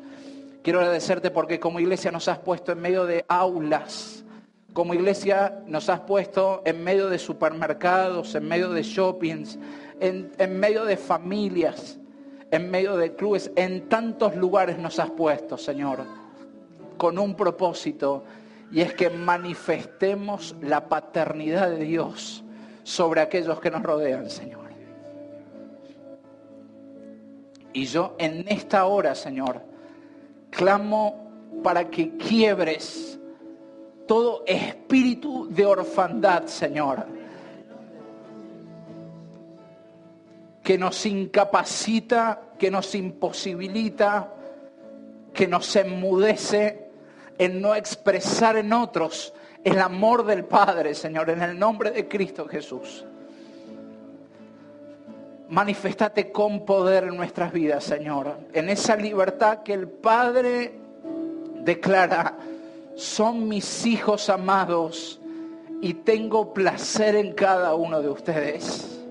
Quiero 0.64 0.80
agradecerte 0.80 1.32
porque 1.32 1.60
como 1.60 1.80
iglesia 1.80 2.12
nos 2.12 2.28
has 2.28 2.40
puesto 2.40 2.72
en 2.72 2.80
medio 2.80 3.06
de 3.06 3.26
aulas. 3.28 4.24
Como 4.74 4.94
iglesia 4.94 5.64
nos 5.66 5.90
has 5.90 6.02
puesto 6.02 6.62
en 6.66 6.84
medio 6.84 7.10
de 7.10 7.20
supermercados, 7.20 8.36
en 8.36 8.48
medio 8.48 8.70
de 8.72 8.84
shoppings, 8.84 9.58
en, 10.00 10.32
en 10.38 10.60
medio 10.60 10.86
de 10.86 10.98
familias, 10.98 11.98
en 12.52 12.70
medio 12.70 12.96
de 12.98 13.16
clubes. 13.16 13.52
En 13.56 13.90
tantos 13.90 14.36
lugares 14.36 14.78
nos 14.78 15.00
has 15.00 15.10
puesto, 15.12 15.58
Señor, 15.58 16.06
con 16.98 17.18
un 17.18 17.36
propósito. 17.36 18.24
Y 18.72 18.82
es 18.82 18.94
que 18.94 19.10
manifestemos 19.10 20.56
la 20.62 20.90
paternidad 20.90 21.70
de 21.70 21.86
Dios 21.86 22.44
sobre 22.84 23.22
aquellos 23.22 23.60
que 23.60 23.72
nos 23.72 23.84
rodean, 23.84 24.30
Señor. 24.30 24.67
Y 27.78 27.86
yo 27.86 28.16
en 28.18 28.44
esta 28.48 28.88
hora, 28.88 29.14
Señor, 29.14 29.62
clamo 30.50 31.60
para 31.64 31.92
que 31.92 32.18
quiebres 32.18 33.20
todo 34.08 34.44
espíritu 34.48 35.48
de 35.52 35.64
orfandad, 35.64 36.48
Señor, 36.48 37.06
que 40.64 40.76
nos 40.76 41.06
incapacita, 41.06 42.42
que 42.58 42.72
nos 42.72 42.96
imposibilita, 42.96 44.34
que 45.32 45.48
nos 45.48 45.76
enmudece 45.76 46.90
en 47.38 47.62
no 47.62 47.76
expresar 47.76 48.58
en 48.58 48.74
otros 48.74 49.36
el 49.64 49.78
amor 49.78 50.26
del 50.26 50.46
Padre, 50.46 50.96
Señor, 50.96 51.30
en 51.30 51.44
el 51.44 51.60
nombre 51.60 51.92
de 51.92 52.08
Cristo 52.08 52.48
Jesús. 52.48 53.06
Manifestate 55.50 56.32
con 56.32 56.66
poder 56.66 57.06
en 57.06 57.16
nuestras 57.16 57.54
vidas, 57.54 57.84
Señor, 57.86 58.38
en 58.52 58.70
esa 58.70 58.98
libertad 58.98 59.64
que 59.64 59.74
el 59.74 59.88
Padre 59.88 60.78
declara, 61.64 62.38
son 62.96 63.48
mis 63.48 63.86
hijos 63.86 64.30
amados 64.30 65.22
y 65.82 65.94
tengo 65.94 66.54
placer 66.54 67.16
en 67.16 67.34
cada 67.34 67.76
uno 67.76 68.02
de 68.02 68.10
ustedes. 68.10 69.06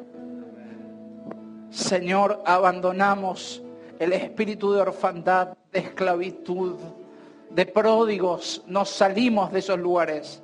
Señor, 1.70 2.42
abandonamos 2.44 3.62
el 3.98 4.12
espíritu 4.12 4.72
de 4.72 4.82
orfandad, 4.82 5.56
de 5.72 5.78
esclavitud, 5.78 6.74
de 7.48 7.64
pródigos, 7.64 8.62
nos 8.66 8.90
salimos 8.90 9.52
de 9.52 9.60
esos 9.60 9.78
lugares 9.78 10.42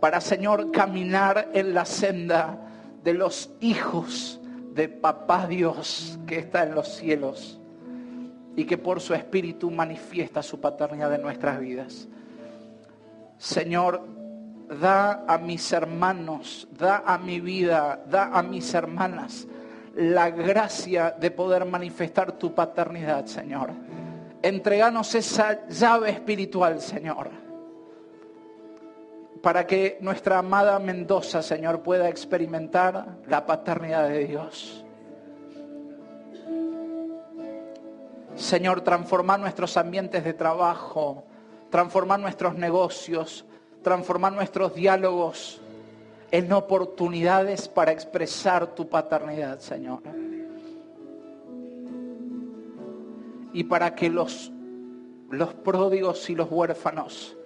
para, 0.00 0.20
Señor, 0.20 0.72
caminar 0.72 1.50
en 1.52 1.74
la 1.74 1.84
senda 1.84 2.58
de 3.04 3.14
los 3.14 3.50
hijos 3.60 4.39
de 4.74 4.88
Papá 4.88 5.46
Dios 5.46 6.18
que 6.26 6.38
está 6.38 6.62
en 6.62 6.74
los 6.74 6.88
cielos 6.88 7.60
y 8.56 8.64
que 8.64 8.78
por 8.78 9.00
su 9.00 9.14
Espíritu 9.14 9.70
manifiesta 9.70 10.42
su 10.42 10.60
paternidad 10.60 11.14
en 11.14 11.22
nuestras 11.22 11.60
vidas. 11.60 12.08
Señor, 13.38 14.04
da 14.80 15.24
a 15.26 15.38
mis 15.38 15.72
hermanos, 15.72 16.68
da 16.78 17.02
a 17.06 17.18
mi 17.18 17.40
vida, 17.40 18.04
da 18.08 18.36
a 18.36 18.42
mis 18.42 18.72
hermanas 18.74 19.46
la 19.94 20.30
gracia 20.30 21.10
de 21.18 21.30
poder 21.30 21.64
manifestar 21.64 22.32
tu 22.32 22.54
paternidad, 22.54 23.26
Señor. 23.26 23.70
Entreganos 24.42 25.14
esa 25.14 25.66
llave 25.68 26.10
espiritual, 26.10 26.80
Señor 26.80 27.49
para 29.42 29.66
que 29.66 29.98
nuestra 30.00 30.38
amada 30.38 30.78
Mendoza, 30.78 31.42
Señor, 31.42 31.82
pueda 31.82 32.08
experimentar 32.08 33.18
la 33.26 33.46
paternidad 33.46 34.08
de 34.08 34.26
Dios. 34.26 34.84
Señor, 38.34 38.82
transformar 38.82 39.40
nuestros 39.40 39.76
ambientes 39.76 40.24
de 40.24 40.32
trabajo, 40.32 41.24
transformar 41.70 42.20
nuestros 42.20 42.54
negocios, 42.54 43.44
transformar 43.82 44.32
nuestros 44.32 44.74
diálogos 44.74 45.60
en 46.30 46.52
oportunidades 46.52 47.68
para 47.68 47.92
expresar 47.92 48.74
tu 48.74 48.88
paternidad, 48.88 49.58
Señor. 49.58 50.00
y 53.52 53.64
para 53.64 53.94
que 53.94 54.08
los, 54.08 54.52
los 55.30 55.54
pródigos 55.54 56.28
y 56.30 56.34
los 56.34 56.50
huérfanos 56.50 57.36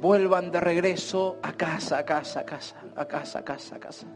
vuelvan 0.00 0.50
de 0.50 0.60
regreso 0.60 1.36
a 1.42 1.52
casa, 1.52 1.98
a 1.98 2.04
casa, 2.04 2.40
a 2.40 2.44
casa, 2.44 2.76
a 2.96 3.06
casa, 3.06 3.38
a 3.38 3.44
casa, 3.44 3.76
a 3.76 3.78
casa. 3.78 4.06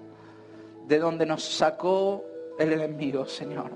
De 0.87 0.99
donde 0.99 1.27
nos 1.27 1.45
sacó 1.45 2.25
el 2.59 2.73
enemigo, 2.73 3.27
Señor. 3.27 3.71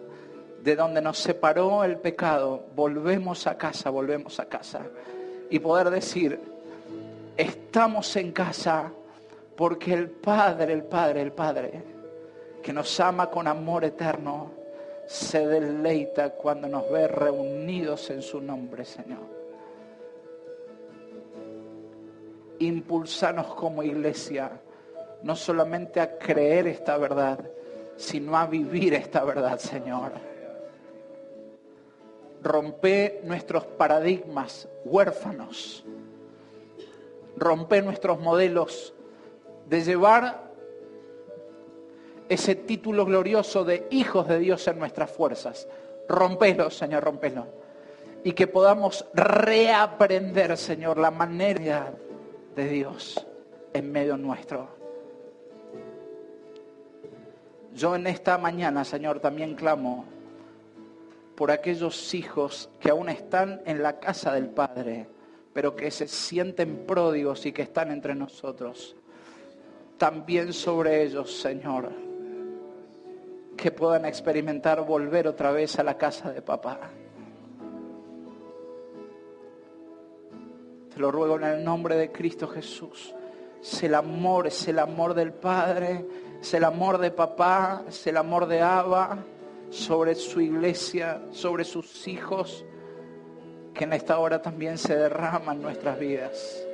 De 0.63 0.75
donde 0.75 1.01
nos 1.03 1.19
separó 1.19 1.85
el 1.85 1.99
pecado. 1.99 2.67
Volvemos 2.75 3.47
a 3.47 3.57
casa, 3.59 3.91
volvemos 3.91 4.41
a 4.41 4.47
casa. 4.47 4.81
Y 5.51 5.59
poder 5.59 5.91
decir, 5.91 6.41
estamos 7.37 8.17
en 8.17 8.33
casa 8.33 8.91
porque 9.57 9.93
el 9.93 10.11
Padre, 10.11 10.73
el 10.73 10.85
Padre, 10.85 11.23
el 11.23 11.33
Padre, 11.33 11.83
que 12.63 12.73
nos 12.73 12.99
ama 13.01 13.31
con 13.31 13.47
amor 13.47 13.85
eterno, 13.85 14.51
se 15.07 15.47
deleita 15.47 16.31
cuando 16.31 16.69
nos 16.69 16.91
ve 16.91 17.09
reunidos 17.09 18.11
en 18.11 18.23
su 18.23 18.41
nombre, 18.41 18.85
Señor. 18.85 19.38
Impulsanos 22.59 23.55
como 23.55 23.83
iglesia, 23.83 24.61
no 25.23 25.37
solamente 25.37 26.01
a 26.01 26.19
creer 26.19 26.67
esta 26.67 26.97
verdad, 26.97 27.39
sino 27.97 28.37
a 28.37 28.47
vivir 28.47 28.95
esta 28.95 29.25
verdad, 29.25 29.59
Señor. 29.59 30.13
Rompe 32.43 33.21
nuestros 33.25 33.65
paradigmas 33.65 34.69
huérfanos. 34.85 35.85
Rompe 37.37 37.83
nuestros 37.83 38.21
modelos 38.21 38.95
de 39.69 39.83
llevar 39.83 40.49
ese 42.29 42.55
título 42.55 43.05
glorioso 43.05 43.65
de 43.65 43.87
hijos 43.91 44.29
de 44.29 44.39
Dios 44.39 44.67
en 44.69 44.79
nuestras 44.79 45.11
fuerzas. 45.11 45.69
Rompelo, 46.09 46.71
Señor, 46.71 47.05
rompelo. 47.05 47.47
Y 48.25 48.33
que 48.33 48.47
podamos 48.47 49.05
reaprender, 49.15 50.57
Señor, 50.57 50.99
la 50.99 51.11
manera 51.11 51.93
de 52.59 52.69
Dios 52.69 53.25
en 53.73 53.93
medio 53.93 54.17
nuestro. 54.17 54.69
Yo 57.73 57.95
en 57.95 58.09
esta 58.09 58.37
mañana, 58.37 58.85
Señor, 58.85 59.21
también 59.21 59.55
clamo 59.55 60.05
por 61.37 61.53
aquellos 61.53 62.13
hijos 62.15 62.69
que 62.81 62.91
aún 62.91 63.09
están 63.11 63.63
en 63.65 63.81
la 63.81 64.01
casa 64.01 64.33
del 64.33 64.49
Padre, 64.49 65.07
pero 65.53 65.77
que 65.77 65.93
se 65.93 66.09
sienten 66.09 66.85
pródigos 66.85 67.47
y 67.47 67.53
que 67.53 67.63
están 67.63 67.93
entre 67.93 68.17
nosotros. 68.17 68.97
También 69.97 70.53
sobre 70.53 71.05
ellos, 71.05 71.41
Señor, 71.41 71.93
que 73.57 73.71
puedan 73.71 74.05
experimentar 74.05 74.85
volver 74.85 75.29
otra 75.29 75.53
vez 75.53 75.79
a 75.79 75.85
la 75.85 75.97
casa 75.97 76.33
de 76.33 76.43
papá. 76.43 76.91
Lo 80.99 81.11
ruego 81.11 81.37
en 81.37 81.45
el 81.45 81.65
nombre 81.65 81.97
de 81.97 82.13
Cristo 82.13 82.49
Jesús. 82.49 83.15
Es 83.61 83.83
el 83.83 83.95
amor, 83.95 84.47
es 84.47 84.69
el 84.69 84.79
amor 84.79 85.15
del 85.15 85.33
Padre, 85.33 86.05
es 86.41 86.55
el 86.55 86.65
amor 86.65 86.99
de 86.99 87.11
papá, 87.11 87.83
es 87.89 88.07
el 88.07 88.17
amor 88.17 88.47
de 88.47 88.61
Abba 88.61 89.19
sobre 89.71 90.15
su 90.15 90.41
iglesia, 90.41 91.23
sobre 91.31 91.65
sus 91.65 92.07
hijos, 92.07 92.65
que 93.75 93.85
en 93.85 93.93
esta 93.93 94.19
hora 94.19 94.41
también 94.41 94.79
se 94.79 94.97
derrama 94.97 95.53
en 95.53 95.63
nuestras 95.63 95.99
vidas. 95.99 96.65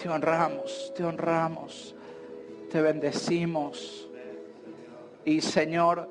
Te 0.00 0.08
honramos, 0.08 0.92
te 0.96 1.04
honramos, 1.04 1.94
te 2.70 2.80
bendecimos. 2.80 4.08
Y 5.24 5.40
Señor, 5.42 6.08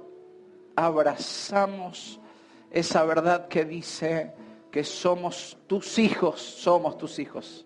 abrazamos 0.75 2.19
esa 2.71 3.03
verdad 3.03 3.47
que 3.47 3.65
dice, 3.65 4.33
que 4.71 4.83
somos 4.83 5.57
tus 5.67 5.97
hijos, 5.99 6.41
somos 6.41 6.97
tus 6.97 7.19
hijos. 7.19 7.65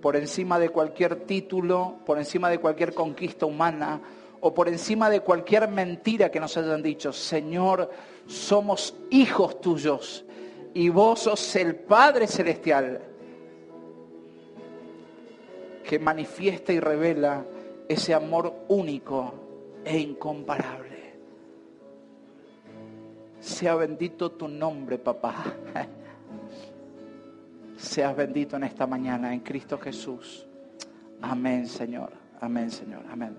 Por 0.00 0.16
encima 0.16 0.58
de 0.58 0.70
cualquier 0.70 1.26
título, 1.26 1.96
por 2.06 2.18
encima 2.18 2.48
de 2.48 2.58
cualquier 2.58 2.94
conquista 2.94 3.46
humana 3.46 4.00
o 4.40 4.54
por 4.54 4.68
encima 4.68 5.10
de 5.10 5.20
cualquier 5.20 5.68
mentira 5.68 6.30
que 6.30 6.40
nos 6.40 6.56
hayan 6.56 6.82
dicho, 6.82 7.12
Señor, 7.12 7.90
somos 8.26 8.94
hijos 9.10 9.60
tuyos 9.60 10.24
y 10.72 10.88
vos 10.88 11.20
sos 11.20 11.56
el 11.56 11.76
Padre 11.76 12.26
Celestial 12.26 13.02
que 15.84 15.98
manifiesta 15.98 16.72
y 16.72 16.80
revela 16.80 17.44
ese 17.88 18.14
amor 18.14 18.54
único 18.68 19.34
e 19.84 19.98
incomparable. 19.98 20.89
Sea 23.40 23.74
bendito 23.74 24.32
tu 24.32 24.48
nombre, 24.48 24.98
papá. 24.98 25.34
Seas 27.76 28.14
bendito 28.14 28.56
en 28.56 28.64
esta 28.64 28.86
mañana 28.86 29.32
en 29.32 29.40
Cristo 29.40 29.78
Jesús. 29.78 30.46
Amén, 31.22 31.66
Señor. 31.66 32.12
Amén, 32.40 32.70
Señor. 32.70 33.02
Amén. 33.10 33.34